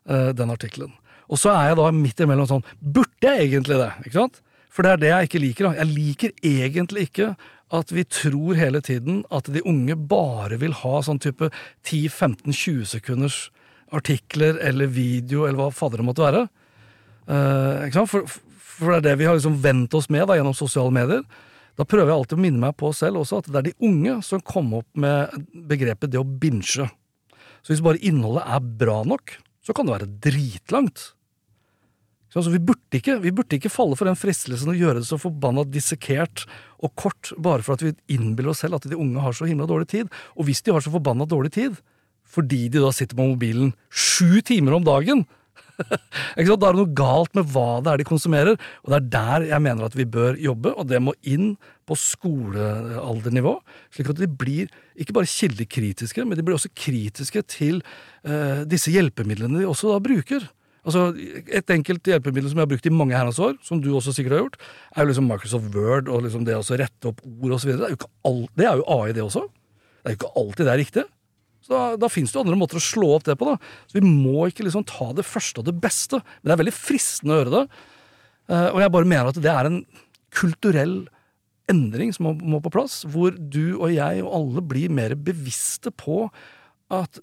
[0.09, 0.91] eh, den artikkelen.
[1.31, 3.91] Og så er jeg da midt imellom sånn Burde jeg egentlig det?
[4.03, 4.41] Ikke sant?
[4.71, 5.67] For det er det jeg ikke liker.
[5.67, 5.71] da.
[5.79, 7.29] Jeg liker egentlig ikke
[7.71, 11.47] at vi tror hele tiden at de unge bare vil ha sånn type
[11.87, 13.37] 10-15-20 sekunders
[13.95, 16.43] artikler eller video eller hva fadder det måtte være.
[17.27, 18.09] Sant?
[18.09, 18.25] For,
[18.81, 21.21] for det er det vi har liksom vent oss med da, gjennom sosiale medier.
[21.79, 24.17] Da prøver jeg alltid å minne meg på selv også at det er de unge
[24.25, 25.31] som kom opp med
[25.69, 26.89] begrepet det å binche.
[27.61, 31.11] Så hvis bare innholdet er bra nok, så kan det være dritlangt.
[32.31, 35.09] Så altså, vi, burde ikke, vi burde ikke falle for den fristelsen å gjøre det
[35.09, 36.45] så forbanna dissekert
[36.79, 39.67] og kort, bare for at vi innbiller oss selv at de unge har så himla
[39.67, 40.11] dårlig tid.
[40.39, 41.75] Og hvis de har så forbanna dårlig tid,
[42.31, 45.25] fordi de da sitter på mobilen sju timer om dagen,
[46.37, 46.61] ikke sant?
[46.61, 49.47] Da er det noe galt med hva det er de konsumerer, og det er der
[49.51, 51.53] jeg mener at vi bør jobbe, og det må inn
[51.89, 53.57] på skolealdernivå,
[53.93, 57.81] slik at de blir ikke bare kildekritiske, men de blir også kritiske til
[58.23, 60.47] eh, disse hjelpemidlene de også da bruker.
[60.81, 64.15] Altså, Et enkelt hjelpemiddel som jeg har brukt i mange herrens år, som du også
[64.17, 64.61] sikkert har gjort,
[64.95, 67.75] er jo liksom Microsoft Word og liksom det å rette opp ord osv.
[67.77, 69.45] Det, er det er jo AI, det også.
[70.01, 71.03] Det er jo ikke alltid det er riktig.
[71.61, 73.45] Så Da, da fins det jo andre måter å slå opp det på.
[73.45, 73.57] da.
[73.87, 76.21] Så Vi må ikke liksom ta det første og det beste.
[76.41, 77.65] Men det er veldig fristende å gjøre det.
[78.51, 79.81] Eh, og jeg bare mener at det er en
[80.31, 80.95] kulturell
[81.71, 85.93] endring som må, må på plass, hvor du og jeg og alle blir mer bevisste
[85.93, 86.25] på
[86.91, 87.21] at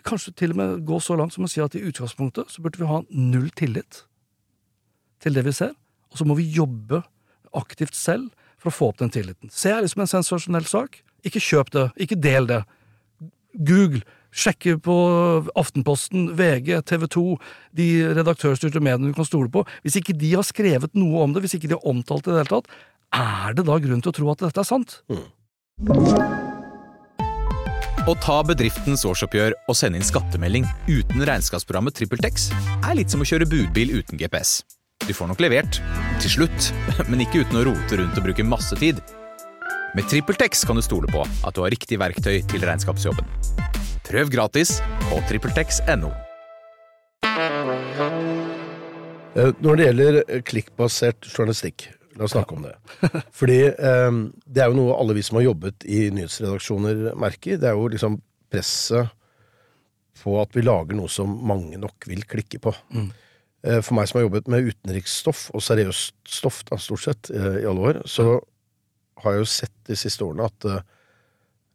[0.00, 2.80] Kanskje til og med gå så langt som å si at i utgangspunktet så burde
[2.80, 3.98] vi ha null tillit
[5.20, 5.74] til det vi ser,
[6.08, 7.02] og så må vi jobbe
[7.52, 9.52] aktivt selv for å få opp den tilliten.
[9.52, 11.02] Se det som en sensasjonell sak.
[11.26, 12.62] Ikke kjøp det, ikke del det.
[13.54, 14.96] Google, sjekke på
[15.58, 17.24] Aftenposten, VG, TV 2,
[17.76, 19.64] de redaktørstyrte mediene du kan stole på.
[19.84, 22.36] Hvis ikke de har skrevet noe om det, hvis ikke de har omtalt det i
[22.36, 22.70] det hele tatt,
[23.10, 25.00] er det da grunn til å tro at dette er sant?
[28.08, 32.48] Å ta bedriftens årsoppgjør og sende inn skattemelding uten regnskapsprogrammet TrippelTex
[32.80, 34.60] er litt som å kjøre budbil uten GPS.
[35.06, 35.80] Du får nok levert,
[36.22, 36.70] til slutt,
[37.10, 39.00] men ikke uten å rote rundt og bruke masse tid.
[39.94, 43.26] Med TrippelTex kan du stole på at du har riktig verktøy til regnskapsjobben.
[44.06, 44.76] Prøv gratis
[45.08, 46.10] på TrippelTex.no.
[49.34, 52.76] Eh, Når det gjelder eh, klikkbasert journalistikk, la oss snakke om det.
[53.40, 57.58] Fordi eh, det er jo noe alle vi som har jobbet i nyhetsredaksjoner merker.
[57.58, 59.10] Det er jo liksom presset
[60.22, 62.74] på at vi lager noe som mange nok vil klikke på.
[62.94, 67.66] Eh, For meg som har jobbet med utenriksstoff, og seriøst stoff da, stort sett, i
[67.66, 68.38] alle år, så
[69.22, 70.82] har jeg jo sett de siste årene at eh,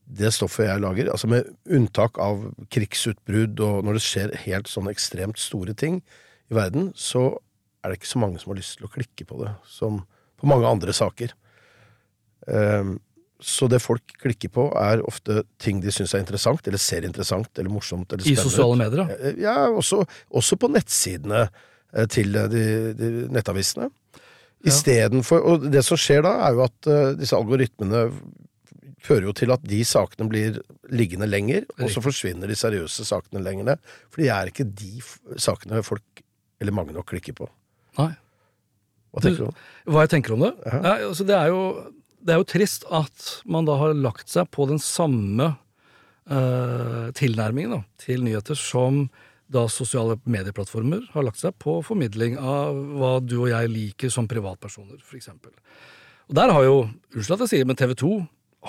[0.06, 4.92] det stoffet jeg lager, altså med unntak av krigsutbrudd og når det skjer helt sånn
[4.92, 6.04] ekstremt store ting
[6.52, 7.32] i verden, så
[7.82, 10.04] er det ikke så mange som har lyst til å klikke på det, som
[10.38, 11.34] på mange andre saker.
[12.54, 12.98] Ehm,
[13.42, 17.50] så det folk klikker på, er ofte ting de syns er interessant, eller ser interessant,
[17.60, 18.42] eller morsomt, eller spennende.
[18.42, 19.18] I sosiale medier, da.
[19.20, 22.64] Eh, Ja, også, også på nettsidene eh, til eh, de,
[22.98, 23.90] de nettavisene.
[24.66, 28.08] Istedenfor Og det som skjer da, er jo at uh, disse algoritmene
[29.06, 33.44] fører jo til at de sakene blir liggende lenger, og så forsvinner de seriøse sakene
[33.46, 33.92] lenger ned.
[34.10, 35.04] For det er ikke de
[35.42, 36.24] sakene folk,
[36.62, 37.50] eller mange nok, klikker på.
[38.00, 38.14] Nei.
[39.14, 39.68] Hva tenker du om det?
[39.94, 40.52] Hva jeg tenker om det?
[40.66, 40.80] Ja.
[40.84, 41.62] Nei, altså det, er jo,
[42.26, 47.78] det er jo trist at man da har lagt seg på den samme uh, tilnærmingen
[47.78, 49.06] da, til nyheter som
[49.52, 54.30] da sosiale medieplattformer har lagt seg på formidling av hva du og jeg liker som
[54.30, 55.54] privatpersoner, for eksempel.
[56.30, 56.78] Og der har jo,
[57.14, 58.14] unnskyld at jeg sier, men TV 2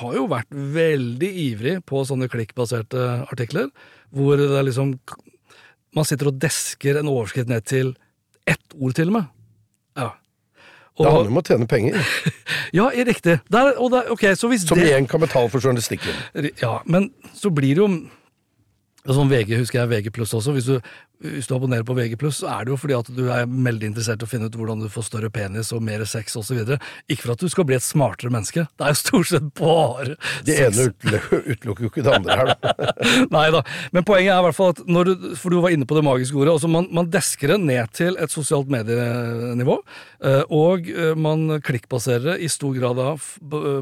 [0.03, 3.71] har jo vært veldig ivrig på sånne klikkbaserte artikler,
[4.13, 4.99] hvor det er liksom
[5.97, 7.95] Man sitter og desker en overskrift ned til
[8.45, 9.29] ett ord, til og med.
[9.97, 10.11] Ja.
[10.97, 11.97] Det handler om å tjene penger,
[12.77, 13.39] ja, riktig.
[13.53, 16.13] Der, og der, okay, så hvis som det igjen kan betale for journalistikken.
[16.61, 17.89] Ja, men så blir det jo
[19.07, 20.53] Sånn VG husker jeg VG pluss også.
[20.57, 20.77] Hvis du,
[21.23, 23.87] hvis du abonnerer på VG pluss, så er det jo fordi at du er veldig
[23.93, 26.59] interessert i å finne ut hvordan du får større penis og mer sex osv.
[27.09, 28.67] Ikke for at du skal bli et smartere menneske.
[28.75, 30.17] Det er jo stort sett bare
[30.49, 32.75] Det ene utelukker jo ikke det andre her, da.
[33.37, 33.63] Nei da.
[33.95, 36.05] Men poenget er i hvert fall at når du, For du var inne på det
[36.07, 36.57] magiske ordet.
[36.57, 39.79] altså Man, man desker det ned til et sosialt medienivå.
[40.27, 43.09] eh, Og eh, man klikkbaserer det i stor grad da,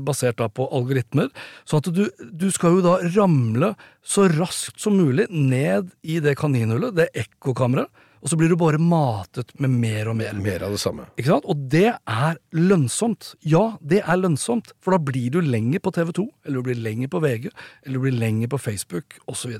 [0.05, 1.33] basert da på algoritmer.
[1.69, 3.73] Sånn at du, du skal jo da ramle
[4.05, 7.91] så raskt som mulig ned i det kaninhullet, det ekkokammeret.
[8.25, 10.33] Og så blir du bare matet med mer og mer.
[10.41, 11.05] Mer av det samme.
[11.21, 11.45] Ikke sant?
[11.45, 13.35] Og det er lønnsomt.
[13.45, 16.81] Ja, det er lønnsomt, for da blir du lenger på TV 2, eller du blir
[16.87, 17.51] lenger på VG,
[17.85, 19.59] eller du blir lenger på Facebook, osv.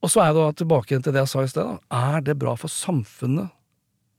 [0.00, 1.76] Og så er jeg da tilbake til det jeg sa i sted.
[2.00, 3.52] Er det bra for samfunnet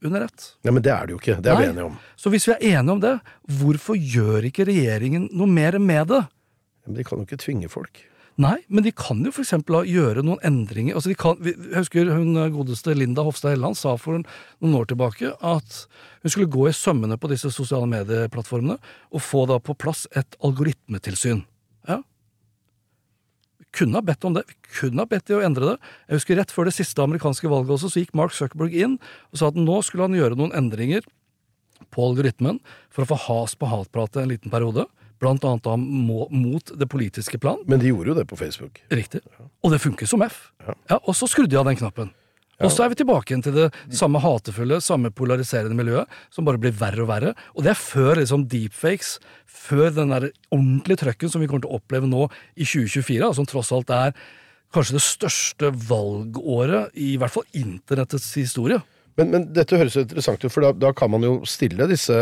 [0.06, 0.46] under ett?
[0.62, 1.38] Nei, men det er det jo ikke.
[1.42, 1.98] Det er vi enige om.
[2.14, 3.16] Så hvis vi er enige om det,
[3.58, 6.22] hvorfor gjør ikke regjeringen noe mer med det?
[6.86, 8.04] Men de kan jo ikke tvinge folk.
[8.38, 10.94] Nei, men de kan jo eksempel gjøre noen endringer.
[10.94, 15.78] Altså kan, jeg husker hun godeste Linda Hofstad Helleland sa for noen år tilbake at
[16.22, 20.38] hun skulle gå i sømmene på disse sosiale medieplattformene og få da på plass et
[20.46, 21.40] algoritmetilsyn.
[21.90, 21.98] Ja.
[23.58, 24.44] Vi kunne ha bedt om det.
[24.46, 25.76] Vi kunne ha bedt de å endre det.
[26.06, 29.00] Jeg husker Rett før det siste amerikanske valget også, så gikk Mark Zuckerberg inn
[29.32, 31.02] og sa at nå skulle han gjøre noen endringer
[31.90, 34.86] på algoritmen for å få has på hatpratet en liten periode.
[35.18, 37.58] Blant annet da mot det politiske plan.
[37.66, 38.80] Men de gjorde jo det på Facebook.
[38.94, 39.24] Riktig.
[39.64, 40.48] Og det funker som F.
[40.66, 42.12] Ja, Og så skrudde de av den knappen.
[42.58, 46.58] Og så er vi tilbake igjen til det samme hatefulle, samme polariserende miljøet, som bare
[46.58, 47.34] blir verre og verre.
[47.54, 51.70] Og det er før liksom deepfakes, før den der ordentlige trøkken som vi kommer til
[51.70, 52.26] å oppleve nå
[52.58, 54.16] i 2024, som tross alt er
[54.74, 58.82] kanskje det største valgåret i hvert fall internettets historie.
[59.18, 62.16] Men, men dette høres jo interessant ut, for da, da kan man jo stille disse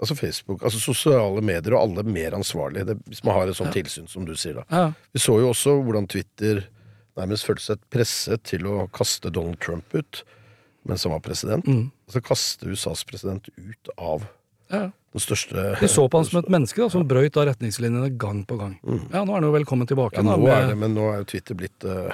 [0.00, 3.72] Altså Facebook, altså sosiale medier og alle mer ansvarlige, det, hvis man har et sånt
[3.76, 4.64] tilsyn som du sier da.
[4.74, 4.86] Ja.
[5.14, 6.64] Vi så jo også hvordan Twitter
[7.16, 10.24] nærmest følte seg presset til å kaste Donald Trump ut
[10.84, 11.64] mens han var president.
[12.08, 14.26] Altså kaste USAs president ut av
[14.72, 14.90] Ja.
[15.14, 18.42] den største De så på han som et menneske da, som brøyt av retningslinjene gang
[18.44, 18.74] på gang.
[19.12, 20.16] Ja, Nå er han jo velkommen tilbake.
[20.18, 22.10] ja, da, nå med- er det, Men nå er jo Twitter blitt uh,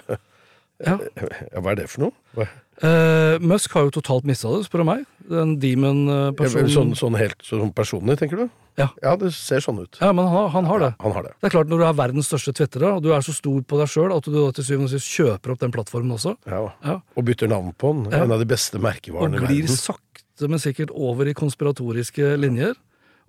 [0.84, 0.98] ja.
[1.54, 2.46] Ja, hva er det for noe?
[2.82, 5.06] Eh, Musk har jo totalt mista det, spør du meg.
[5.30, 6.70] Den Ja, demon-personen.
[6.74, 8.48] sånn, sånn helt sånn personlig, tenker du?
[8.80, 8.88] Ja.
[9.02, 9.98] Ja, det ser sånn ut.
[10.00, 10.88] Ja, men han han har det.
[11.04, 11.32] Han har det.
[11.40, 13.78] Det er klart Når du er verdens største twittere, og du er så stor på
[13.78, 16.72] deg sjøl at du da til syvende og sist kjøper opp den plattformen også, Ja.
[16.84, 17.00] Ja.
[17.16, 18.10] Og bytter navn på den.
[18.12, 18.24] Ja.
[18.24, 19.46] En av de beste merkevarene i verden.
[19.46, 19.76] glir verden.
[19.76, 22.74] sakte, men sikkert over i konspiratoriske linjer,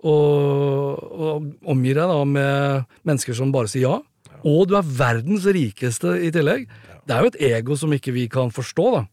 [0.02, 3.98] og, og omgir deg da med mennesker som bare sier ja,
[4.42, 6.64] og du er verdens rikeste i tillegg,
[7.06, 9.04] det er jo et ego som ikke vi kan forstå, da.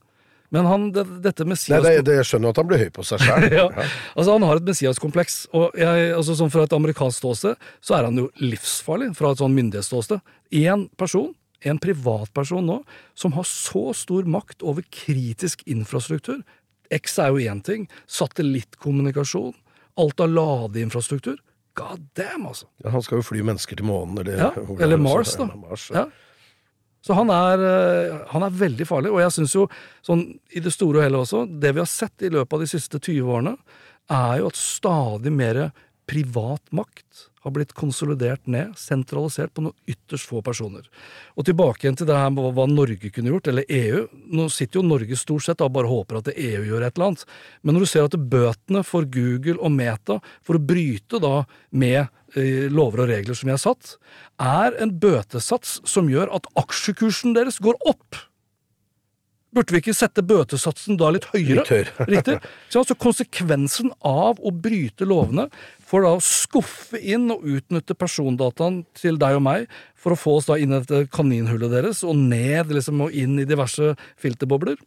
[0.56, 3.06] Men han, det, dette Nei, Messias det, det, jeg skjønner at han blir høy på
[3.06, 3.46] seg sjøl.
[3.60, 3.68] ja.
[4.16, 8.08] Altså, han har et Messias-kompleks, og jeg, altså, sånn fra et amerikansk ståsted så er
[8.10, 10.24] han jo livsfarlig fra et sånn myndighetsståsted.
[10.64, 11.30] Én person,
[11.70, 12.80] en privatperson nå,
[13.20, 16.42] som har så stor makt over kritisk infrastruktur.
[16.90, 19.54] X er jo én ting, satellittkommunikasjon,
[20.02, 21.38] alt av ladeinfrastruktur.
[21.78, 22.66] God damn, altså!
[22.84, 25.46] Ja, Han skal jo fly mennesker til månen, eller, Ja, eller er, Mars, da.
[25.54, 26.08] Mars, ja.
[26.08, 26.26] Ja.
[27.06, 29.68] Så han er, eh, han er veldig farlig, og jeg syns jo,
[30.06, 32.72] sånn i det store og hele også, det vi har sett i løpet av de
[32.72, 33.56] siste 20 årene,
[34.10, 35.70] er jo at stadig mer
[36.10, 40.88] privat makt har blitt konsolidert ned, sentralisert på noen ytterst få personer.
[41.40, 44.02] Og tilbake igjen til det her med hva Norge kunne gjort, eller EU.
[44.36, 47.26] Nå sitter jo Norge stort sett og bare håper at EU gjør et eller annet.
[47.64, 51.36] Men når du ser at bøtene for Google og Meta for å bryte da
[51.72, 53.96] med lover og regler som vi har satt,
[54.42, 58.26] er en bøtesats som gjør at aksjekursen deres går opp.
[59.50, 61.64] Burde vi ikke sette bøtesatsen da litt høyere?
[61.66, 61.96] Litt.
[62.12, 62.36] Riktig.
[62.70, 65.48] Så altså konsekvensen av å bryte lovene
[65.90, 69.66] for da å skuffe inn og utnytte persondataen til deg og meg
[69.98, 73.40] for å få oss da inn i dette kaninhullet deres og ned liksom og inn
[73.42, 74.78] i diverse filterbobler.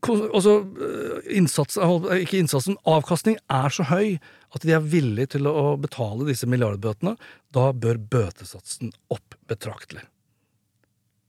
[0.00, 4.18] Kon- Altså, eh, innsats, eh, ikke innsatsen, avkastning er så høy
[4.54, 7.16] at de er villige til å betale disse milliardbøtene.
[7.52, 10.02] Da bør bøtesatsen opp betraktelig.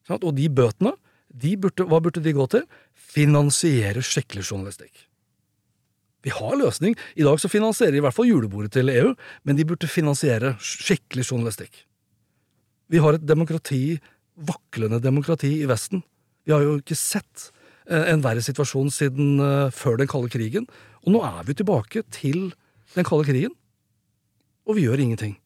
[0.09, 0.95] Og de bøtene,
[1.31, 2.63] de burde, hva burde de gå til?
[2.95, 5.05] Finansiere skikkelig journalistikk.
[6.23, 6.95] Vi har løsning.
[7.17, 10.53] I dag så finansierer de i hvert fall julebordet til EU, men de burde finansiere
[10.61, 11.85] skikkelig journalistikk.
[12.91, 13.99] Vi har et demokrati,
[14.37, 16.03] vaklende demokrati i Vesten.
[16.45, 17.51] Vi har jo ikke sett
[17.89, 20.67] en verre situasjon siden eh, før den kalde krigen.
[21.05, 22.51] Og nå er vi tilbake til
[22.95, 23.55] den kalde krigen.
[24.67, 25.37] Og vi gjør ingenting.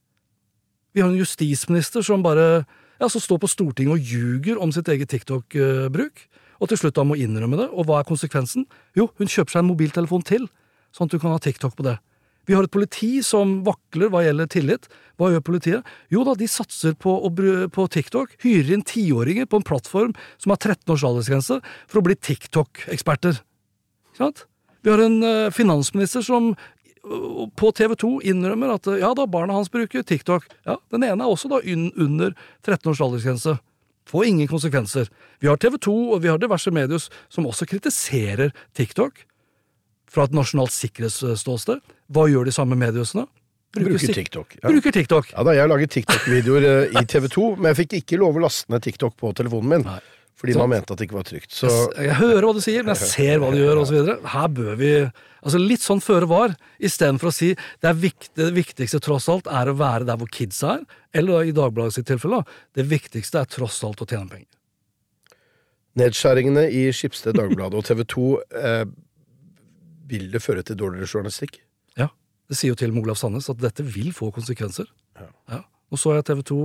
[0.96, 2.66] Vi har en justisminister som bare
[3.00, 6.22] ja, som står på Stortinget og ljuger om sitt eget TikTok-bruk,
[6.64, 7.68] og til slutt da må innrømme det.
[7.76, 8.68] Og hva er konsekvensen?
[8.96, 10.48] Jo, hun kjøper seg en mobiltelefon til,
[10.96, 11.98] sånn at du kan ha TikTok på det.
[12.46, 14.88] Vi har et politi som vakler hva gjelder tillit.
[15.20, 15.92] Hva gjør politiet?
[16.12, 17.16] Jo da, de satser på,
[17.74, 22.06] på TikTok, hyrer inn tiåringer på en plattform som har 13 års aldersgrense, for å
[22.06, 23.40] bli TikTok-eksperter.
[24.86, 29.26] Vi har en eh, finansminister som øh, på TV 2 innrømmer at øh, ja da,
[29.28, 30.46] barna hans bruker TikTok.
[30.68, 32.36] Ja, Den ene er også da un under
[32.68, 33.58] 13 års aldersgrense.
[34.06, 35.10] Får ingen konsekvenser.
[35.42, 39.26] Vi har TV 2 og vi har diverse medier som også kritiserer TikTok
[40.12, 41.82] fra et nasjonalt sikkerhetsståsted.
[42.14, 43.26] Hva gjør de samme mediehusene?
[43.76, 44.54] Bruker sik- TikTok.
[44.62, 44.70] Ja.
[44.72, 45.32] Bruker TikTok.
[45.34, 48.38] Ja da, Jeg har laget TikTok-videoer eh, i TV 2, men jeg fikk ikke lov
[48.40, 49.84] å laste ned TikTok på telefonen min.
[49.90, 50.00] Nei.
[50.36, 51.52] Fordi så, man mente at det ikke var trygt.
[51.56, 54.10] Så Jeg, jeg hører hva du sier, men jeg ser hva du gjør, osv.
[54.34, 54.90] Her bør vi
[55.46, 59.46] altså Litt sånn føre var, istedenfor å si det, er vikt, det viktigste tross alt
[59.48, 63.44] er å være der hvor kidsa er, eller da, i Dagbladets tilfelle, da, det viktigste
[63.44, 64.50] er tross alt å tjene penger.
[66.02, 68.26] nedskjæringene i Skipsted Dagbladet og TV 2
[68.60, 68.86] eh,
[70.08, 71.62] vil det føre til dårligere journalistikk?
[71.98, 72.10] Ja,
[72.50, 74.86] Det sier jo til og med Olav Sandnes at dette vil få konsekvenser.
[75.50, 75.64] Ja.
[75.92, 76.56] Nå så jeg TV 2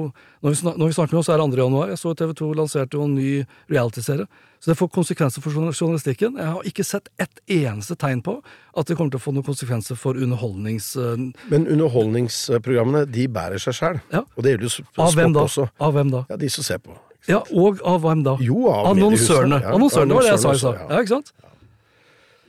[0.43, 1.57] Når vi, snak, når vi snakker nå, så er det 2.
[1.61, 1.89] januar.
[1.93, 4.25] Jeg så TV 2 lanserte jo en ny realityserie.
[4.61, 6.39] Så det får konsekvenser for journalistikken.
[6.41, 8.39] Jeg har ikke sett ett eneste tegn på
[8.77, 10.97] at det kommer til å få noen konsekvenser for underholdnings...
[10.97, 11.21] eh,
[11.53, 14.01] Men underholdningsprogrammene de bærer seg sjæl.
[14.13, 14.25] Ja.
[14.37, 15.69] Og det gjelder jo sport også.
[15.81, 16.25] Av hvem da?
[16.33, 16.97] Ja, de som ser på.
[17.29, 18.37] Ja, og av hvem da?
[18.41, 19.61] Jo, av Annonsørene.
[19.61, 19.75] mediehusene, ja.
[19.77, 20.81] Annonsørene var det jeg sa i stad.
[20.81, 20.87] ja.
[20.91, 21.33] Ja, ikke sant?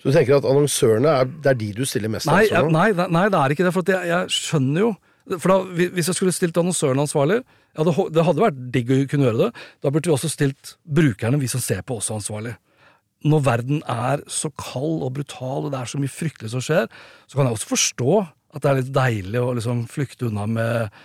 [0.01, 2.73] Så du tenker at annonsørene er, det er de du stiller mest Nei, ansvar for?
[2.73, 3.73] nei, nei, det er ikke det.
[3.75, 4.89] For jeg, jeg skjønner jo
[5.37, 7.37] For da, Hvis jeg skulle stilt annonsørene ansvarlig
[7.77, 9.49] ja, det, det hadde vært digg å kunne gjøre det.
[9.79, 12.57] Da burde vi også stilt brukerne, vi som ser på, også ansvarlig.
[13.23, 16.89] Når verden er så kald og brutal, og det er så mye fryktelig som skjer,
[17.29, 20.97] så kan jeg også forstå at det er litt deilig å liksom flykte unna med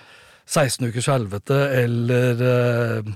[0.46, 3.12] 16 ukers helvete eller eh,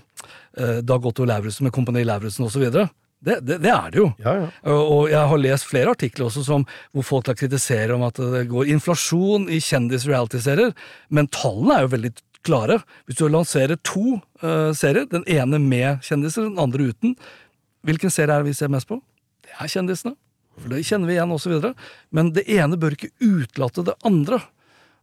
[0.60, 2.68] eh, Dag Otto Lauritzen med Kompani Lauritzen osv.
[3.20, 4.06] Det, det, det er det jo.
[4.24, 4.48] Ja, ja.
[4.72, 6.64] Og jeg har lest flere artikler også som,
[6.96, 10.72] hvor folk da kritiserer om at det går inflasjon i kjendis-reality-serier,
[11.12, 12.12] men tallene er jo veldig
[12.46, 12.80] klare.
[13.04, 17.14] Hvis du lanserer to uh, serier, den ene med kjendiser, den andre uten,
[17.84, 19.00] hvilken serie er det vi ser mest på?
[19.44, 20.16] Det er kjendisene.
[20.60, 21.60] For det kjenner vi igjen, osv.
[22.16, 24.40] Men det ene bør ikke utelate det andre.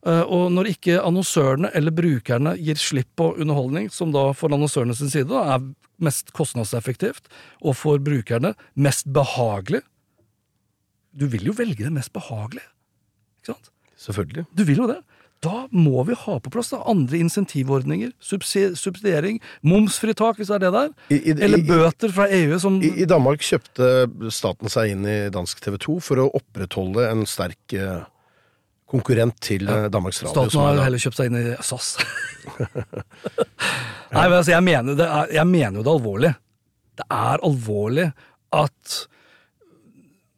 [0.05, 4.95] Eh, Og når ikke annonsørene eller brukerne gir slipp på underholdning, som da for annonsørene
[4.95, 5.65] sin side da, er
[5.99, 7.25] mest kostnadseffektivt,
[7.65, 9.81] og for brukerne mest behagelig
[11.17, 12.67] Du vil jo velge det mest behagelige,
[13.41, 13.71] ikke sant?
[13.97, 14.43] Selvfølgelig.
[14.53, 14.99] Du vil jo det.
[15.41, 20.63] Da må vi ha på plass da andre insentivordninger, subsi- subsidiering, momsfritak hvis det er
[20.67, 23.89] det der, I, i, eller bøter fra EU som i, I Danmark kjøpte
[24.33, 28.05] staten seg inn i dansk TV 2 for å opprettholde en sterk eh,
[28.88, 29.88] konkurrent til ja.
[29.91, 30.47] Danmarks Radio.
[30.47, 31.91] Staten har heller kjøpt seg inn i SAS.
[34.15, 36.34] Nei, men altså, jeg mener, er, jeg mener jo det alvorlig.
[36.97, 38.08] Det er alvorlig
[38.56, 38.97] at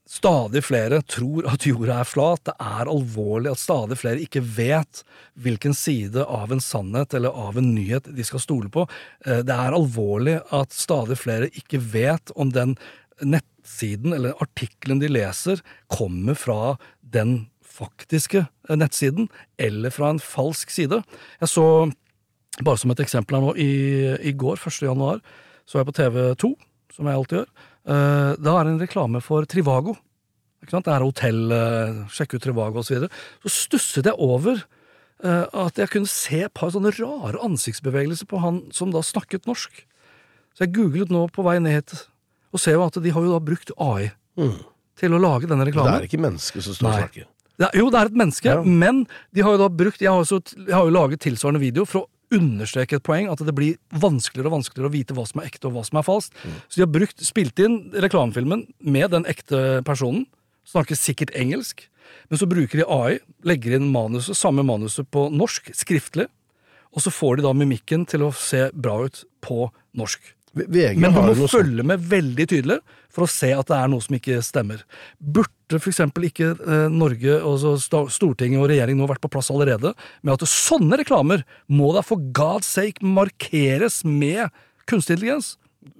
[0.09, 2.41] stadig flere tror at jorda er flat.
[2.49, 5.03] Det er alvorlig at stadig flere ikke vet
[5.39, 8.87] hvilken side av en sannhet eller av en nyhet de skal stole på.
[9.25, 12.75] Eh, Det er alvorlig at stadig flere ikke vet om den
[13.21, 20.71] nettsiden eller artikkelen de leser, kommer fra den faktiske eh, nettsiden, eller fra en falsk
[20.73, 21.01] side.
[21.41, 21.65] Jeg så,
[22.61, 23.71] bare som et eksempel her nå, i,
[24.29, 24.83] i går, 1.
[24.89, 25.23] januar,
[25.69, 26.53] så jeg på TV 2,
[26.95, 27.49] som jeg alltid gjør.
[27.89, 29.95] Eh, Da er det en reklame for Trivago.
[30.59, 32.89] Det er hotell, sjekke sjekk ut Trivago osv.
[32.89, 33.09] Så, videre.
[33.45, 38.41] så stusset jeg over eh, at jeg kunne se et par sånne rare ansiktsbevegelser på
[38.43, 39.85] han som da snakket norsk.
[40.53, 41.95] Så jeg googlet nå på vei ned hit,
[42.51, 44.09] og ser jo at de har jo da brukt AI
[44.99, 45.95] til å lage denne reklamen.
[45.95, 47.27] Det er ikke mennesker som står og snakker.
[47.59, 48.61] Jo, det er et menneske, Ja.
[48.63, 51.83] men de har jo da brukt Jeg har, også, jeg har jo laget tilsvarende video
[51.85, 55.41] for å understreke et poeng, at det blir vanskeligere og vanskeligere å vite hva som
[55.41, 56.33] er ekte og hva som er falskt.
[56.69, 60.27] Så de har brukt, spilt inn reklamefilmen med den ekte personen,
[60.69, 61.87] snakker sikkert engelsk,
[62.29, 66.27] men så bruker de AI, legger inn manuset, samme manuset på norsk, skriftlig,
[66.93, 70.21] og så får de da mimikken til å se bra ut på norsk.
[70.67, 72.79] VG Men du må følge med veldig tydelig
[73.13, 74.83] for å se at det er noe som ikke stemmer.
[75.19, 77.75] Burde eksempel ikke eh, Norge, altså
[78.11, 82.21] Stortinget og regjeringen nå vært på plass allerede med at sånne reklamer må da for
[82.35, 84.49] God's sake markeres med
[84.89, 85.55] kunstig intelligens?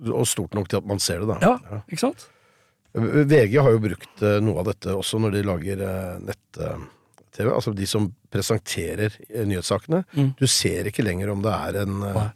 [0.10, 1.40] Og stort nok til at man ser det, da.
[1.44, 2.28] Ja, ikke sant?
[2.94, 7.50] VG har jo brukt eh, noe av dette også når de lager eh, nett-TV.
[7.54, 10.04] Altså de som presenterer nyhetssakene.
[10.18, 10.34] nyhetssakene.
[10.40, 12.14] Du ser ikke lenger om det er en Mm.
[12.18, 12.30] Nei.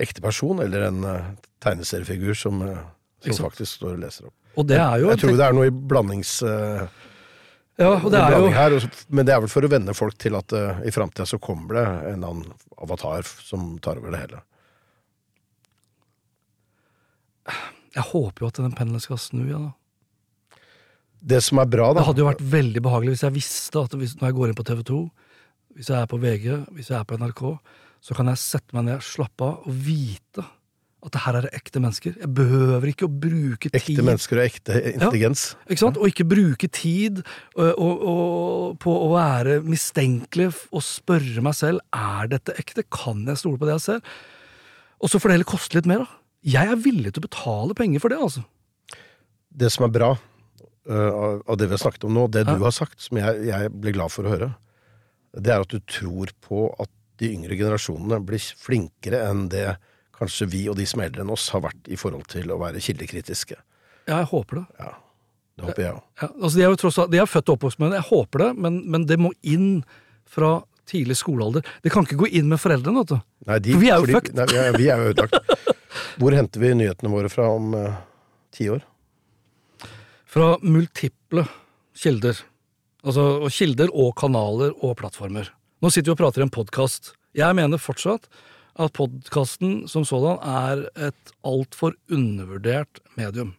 [0.00, 1.30] Ekte person eller en eh,
[1.62, 2.82] tegneseriefigur som, eh,
[3.26, 4.36] som faktisk står og leser opp.
[4.60, 6.36] Og det er jo Jeg tror det er noe i blandings...
[6.46, 6.86] eh,
[7.80, 8.74] Ja, og det er jo her,
[9.08, 11.78] men det er vel for å venne folk til at uh, i framtida så kommer
[11.78, 14.42] det en annen avatar som tar over det hele.
[17.96, 19.70] Jeg håper jo at den pendelen skal snu igjen.
[19.70, 20.60] da.
[21.22, 23.96] Det som er bra, da Det hadde jo vært veldig behagelig hvis jeg visste at
[23.98, 25.00] hvis, når jeg går inn på TV 2,
[25.78, 27.42] hvis jeg er på VG, hvis jeg er på NRK,
[28.02, 30.44] så kan jeg sette meg ned, slappe av og vite
[31.02, 32.14] at det her er det ekte mennesker.
[32.22, 35.42] Jeg behøver ikke å bruke tid Ekte mennesker og ekte intelligens.
[35.66, 35.98] Ikke sant?
[35.98, 37.24] Og ikke bruke tid
[37.58, 43.40] og, og, på å være mistenkelig og spørre meg selv er dette ekte, kan jeg
[43.42, 44.14] stole på det jeg ser?
[45.02, 46.04] Og så får det heller koste litt mer.
[46.04, 46.20] da.
[46.54, 48.22] Jeg er villig til å betale penger for det.
[48.22, 48.46] altså.
[49.50, 50.12] Det som er bra
[50.86, 52.54] av- det vi har snakket om nå, det Ja.
[52.54, 54.54] du har sagt, som jeg, jeg blir glad for å høre,
[55.34, 56.90] det er at du tror på at
[57.22, 59.68] de yngre generasjonene blir flinkere enn det
[60.18, 62.58] kanskje vi og de som er eldre enn oss har vært i forhold til å
[62.60, 63.56] være kildekritiske.
[64.08, 64.64] Ja, jeg håper det.
[64.82, 64.92] Ja,
[65.58, 66.04] det håper jeg òg.
[66.22, 68.08] Ja, altså de er jo tross alt, de er født og oppvokst med det, jeg
[68.10, 69.70] håper det, men, men det må inn
[70.32, 70.52] fra
[70.88, 71.66] tidlig skolealder.
[71.82, 73.26] Det kan ikke gå inn med foreldrene, vet du.
[73.48, 74.36] Nei, de, For vi er jo fucked.
[74.38, 75.52] Nei, vi er, vi er jo ødelagt.
[76.20, 78.00] Hvor henter vi nyhetene våre fra om uh,
[78.54, 78.82] ti år?
[80.32, 81.46] Fra multiple
[81.98, 82.38] kilder.
[83.02, 85.50] Altså og kilder og kanaler og plattformer.
[85.82, 87.08] Nå sitter vi og prater i en podkast.
[87.34, 88.28] Jeg mener fortsatt
[88.78, 93.56] at podkasten som sådan er et altfor undervurdert medium.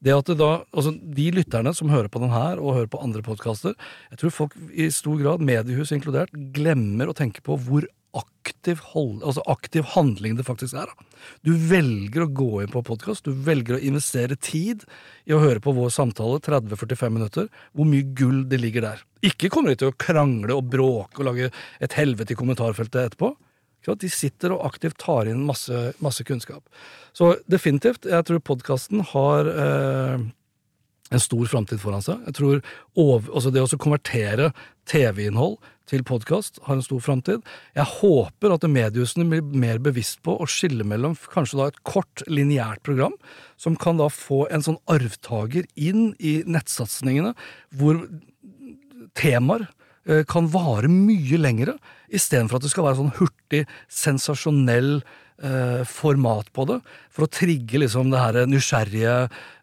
[0.00, 3.02] Det at det da, altså De lytterne som hører på den her, og hører på
[3.04, 3.76] andre podkaster,
[4.08, 7.84] jeg tror folk i stor grad, mediehus inkludert, glemmer å tenke på hvor
[8.18, 10.90] aktiv, hold, altså aktiv handling det faktisk er.
[10.90, 11.22] da.
[11.46, 14.84] Du velger å gå inn på podkast, du velger å investere tid
[15.28, 17.48] i å høre på vår samtale 30-45 minutter.
[17.72, 19.02] Hvor mye gull det ligger der.
[19.24, 21.50] Ikke kommer de til å krangle og bråke og lage
[21.80, 23.34] et helvete i kommentarfeltet etterpå.
[23.84, 26.62] De sitter og aktivt tar inn masse, masse kunnskap.
[27.12, 30.24] Så definitivt, jeg tror podkasten har eh,
[31.12, 32.22] en stor framtid foran seg.
[32.28, 32.60] Jeg tror
[32.96, 34.52] over, altså Det å konvertere
[34.88, 35.58] TV-innhold
[35.90, 37.44] til podkast har en stor framtid.
[37.76, 42.24] Jeg håper at mediehusene blir mer bevisst på å skille mellom kanskje da et kort,
[42.28, 43.16] lineært program,
[43.60, 47.34] som kan da få en sånn arvtaker inn i nettsatsingene,
[47.76, 48.00] hvor
[49.18, 49.68] temaer
[50.08, 51.76] eh, kan vare mye lengre,
[52.08, 54.96] istedenfor at det skal være sånn hurtig, sensasjonell
[55.88, 56.80] format på det,
[57.10, 59.16] for å trigge liksom det her nysgjerrige,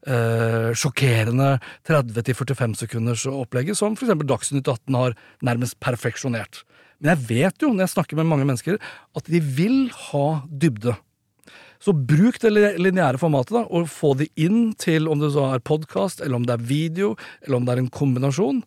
[0.07, 6.63] eh, sjokkerende 30-45 sekunders opplegget, som eksempel Dagsnytt 18 har nærmest perfeksjonert.
[7.01, 8.77] Men jeg vet jo, når jeg snakker med mange mennesker,
[9.15, 10.97] at de vil ha dybde.
[11.81, 15.47] Så bruk det li- lineære formatet, da, og få det inn til om det så
[15.55, 18.61] er podkast, eller om det er video, eller om det er en kombinasjon.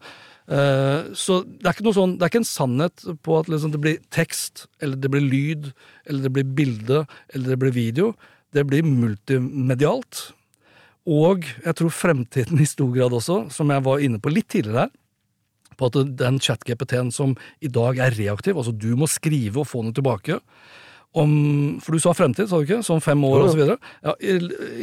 [0.44, 3.72] Eh, så det er ikke noe sånn, det er ikke en sannhet på at liksom
[3.72, 5.70] det blir tekst, eller det blir lyd,
[6.08, 8.12] eller det blir bilde, eller det blir video.
[8.54, 10.28] Det blir multimedialt.
[11.10, 14.86] Og jeg tror fremtiden i stor grad også, som jeg var inne på litt tidligere
[14.86, 14.94] her,
[15.74, 17.34] på at den chat-GPT-en som
[17.64, 20.38] i dag er reaktiv, altså du må skrive og få den tilbake,
[21.14, 21.32] om,
[21.82, 22.80] for du sa fremtid, sa du ikke?
[22.82, 23.76] Sånn fem år videre.
[24.02, 24.34] Ja, i,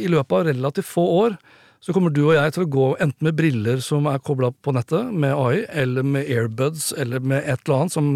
[0.04, 1.34] I løpet av relativt få år
[1.82, 4.74] så kommer du og jeg til å gå enten med briller som er kobla på
[4.76, 8.06] nettet med AI, eller med airbuds, eller med et eller annet som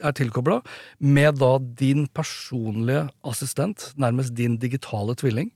[0.00, 0.62] er tilkobla,
[1.04, 5.52] med da din personlige assistent, nærmest din digitale tvilling,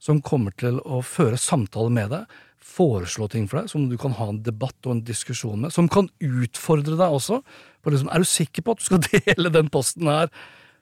[0.00, 4.16] som kommer til å føre samtale med deg, foreslå ting for deg, som du kan
[4.16, 7.42] ha en debatt og en diskusjon med, som kan utfordre deg også.
[7.84, 10.32] På liksom, er du sikker på at du skal dele den posten her?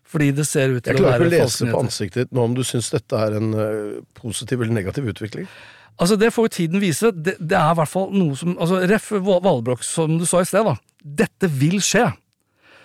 [0.05, 2.27] Fordi det ser ut til å Jeg å klarer være ikke å lese på ansiktet
[2.27, 5.49] ditt nå om du syns dette er en eh, positiv eller negativ utvikling.
[6.01, 7.13] Altså, det får jo tiden vise.
[7.15, 9.11] Det, det er i hvert fall noe som altså, Ref.
[9.23, 10.75] Val- Valbrok, som du sa i sted, da.
[11.23, 12.09] Dette vil skje.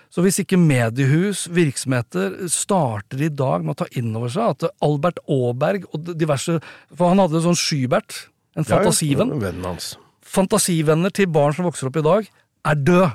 [0.10, 4.68] Så hvis ikke mediehus, virksomheter, starter i dag med å ta inn over seg at
[4.86, 6.56] Albert Aaberg og diverse
[6.98, 8.16] For han hadde sånn Skybert,
[8.58, 9.36] en fantasivenn.
[9.36, 9.92] Ja, vennen hans.
[10.26, 12.30] Fantasivenner til barn som vokser opp i dag,
[12.70, 13.10] er død.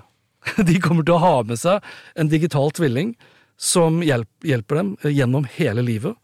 [0.71, 1.83] De kommer til å ha med seg
[2.21, 3.15] en digital tvilling
[3.61, 6.15] som hjelper dem gjennom hele livet.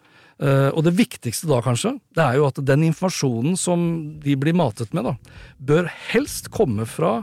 [0.41, 3.83] Eh, og det viktigste da, kanskje, det er jo at den informasjonen som
[4.23, 5.17] de blir matet med, da,
[5.59, 7.21] bør helst komme fra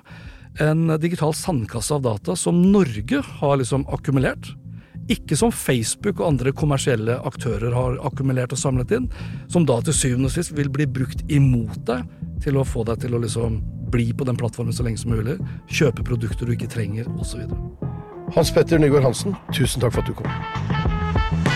[0.61, 4.51] en digital sandkasse av data som Norge har liksom akkumulert.
[5.13, 9.09] Ikke som Facebook og andre kommersielle aktører har akkumulert og samlet inn,
[9.53, 12.05] som da til syvende og sist vil bli brukt imot deg
[12.43, 13.61] til å få deg til å liksom
[13.93, 15.37] bli på den plattformen så lenge som mulig,
[15.71, 17.45] kjøpe produkter du ikke trenger, osv.
[18.35, 21.55] Hans Petter Nygaard Hansen, tusen takk for at du kom.